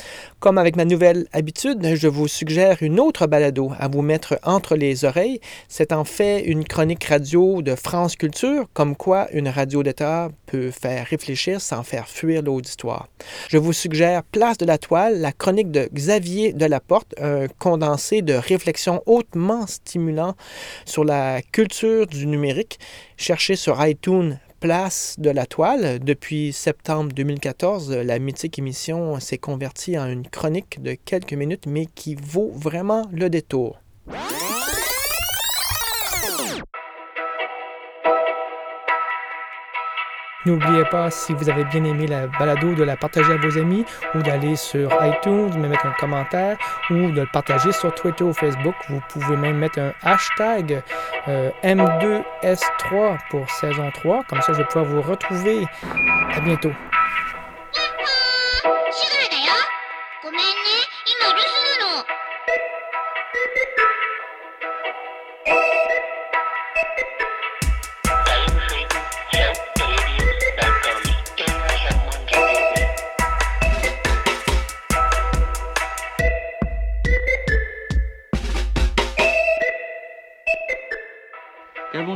comme 0.40 0.58
avec 0.58 0.76
ma 0.76 0.84
nouvelle 0.84 1.26
habitude, 1.32 1.94
je 1.94 2.06
vous 2.06 2.28
suggère 2.28 2.82
une 2.82 3.00
autre 3.00 3.26
balado 3.26 3.72
à 3.78 3.88
vous 3.88 4.02
mettre 4.02 4.38
entre 4.42 4.76
les 4.76 5.06
oreilles. 5.06 5.40
C'est 5.68 5.92
en 5.92 6.04
fait 6.04 6.42
une 6.42 6.64
chronique 6.64 7.04
radio 7.04 7.62
de 7.62 7.74
France 7.74 8.16
Culture, 8.16 8.66
comme 8.74 8.94
quoi 8.94 9.28
une 9.32 9.48
radio 9.48 9.82
d'État 9.82 10.28
peut 10.44 10.70
faire 10.70 11.06
réfléchir 11.06 11.62
sans 11.62 11.82
faire 11.82 12.08
fuir 12.08 12.42
l'auditoire. 12.42 13.08
Je 13.48 13.56
vous 13.56 13.72
suggère 13.72 14.22
Place 14.22 14.58
de 14.58 14.66
la 14.66 14.76
Toile, 14.76 15.18
la 15.18 15.32
chronique 15.32 15.70
de 15.70 15.88
Xavier 15.94 16.52
Delaporte, 16.52 17.14
un 17.18 17.46
condensé 17.58 18.20
de 18.20 18.34
réflexions 18.34 19.02
hautement 19.06 19.66
stimulant 19.66 20.34
sur 20.84 21.04
la 21.04 21.40
culture 21.40 22.06
du 22.06 22.26
numérique. 22.26 22.78
Cherchez 23.16 23.56
sur 23.56 23.82
iTunes 23.86 24.38
place 24.60 25.16
de 25.18 25.30
la 25.30 25.46
toile. 25.46 25.98
Depuis 25.98 26.52
septembre 26.52 27.12
2014, 27.12 27.92
la 27.92 28.18
mythique 28.18 28.58
émission 28.58 29.18
s'est 29.20 29.38
convertie 29.38 29.98
en 29.98 30.06
une 30.06 30.26
chronique 30.26 30.82
de 30.82 30.94
quelques 30.94 31.34
minutes, 31.34 31.66
mais 31.66 31.86
qui 31.86 32.14
vaut 32.14 32.50
vraiment 32.54 33.02
le 33.12 33.30
détour. 33.30 33.80
N'oubliez 40.46 40.84
pas, 40.84 41.10
si 41.10 41.34
vous 41.34 41.50
avez 41.50 41.64
bien 41.64 41.82
aimé 41.82 42.06
la 42.06 42.28
balado, 42.28 42.72
de 42.72 42.84
la 42.84 42.96
partager 42.96 43.32
à 43.32 43.36
vos 43.36 43.58
amis 43.58 43.84
ou 44.14 44.22
d'aller 44.22 44.54
sur 44.54 44.88
iTunes, 45.04 45.50
de 45.50 45.58
me 45.58 45.66
mettre 45.66 45.84
un 45.84 45.94
commentaire 45.98 46.56
ou 46.88 47.10
de 47.10 47.22
le 47.22 47.26
partager 47.26 47.72
sur 47.72 47.92
Twitter 47.92 48.22
ou 48.22 48.32
Facebook. 48.32 48.76
Vous 48.88 49.00
pouvez 49.08 49.36
même 49.36 49.58
mettre 49.58 49.80
un 49.80 49.92
hashtag 50.04 50.84
euh, 51.26 51.50
M2S3 51.64 53.18
pour 53.28 53.50
saison 53.50 53.90
3. 53.92 54.22
Comme 54.28 54.40
ça, 54.40 54.52
je 54.52 54.58
vais 54.58 54.64
pouvoir 54.66 54.84
vous 54.84 55.02
retrouver. 55.02 55.66
À 56.32 56.38
bientôt. 56.38 56.70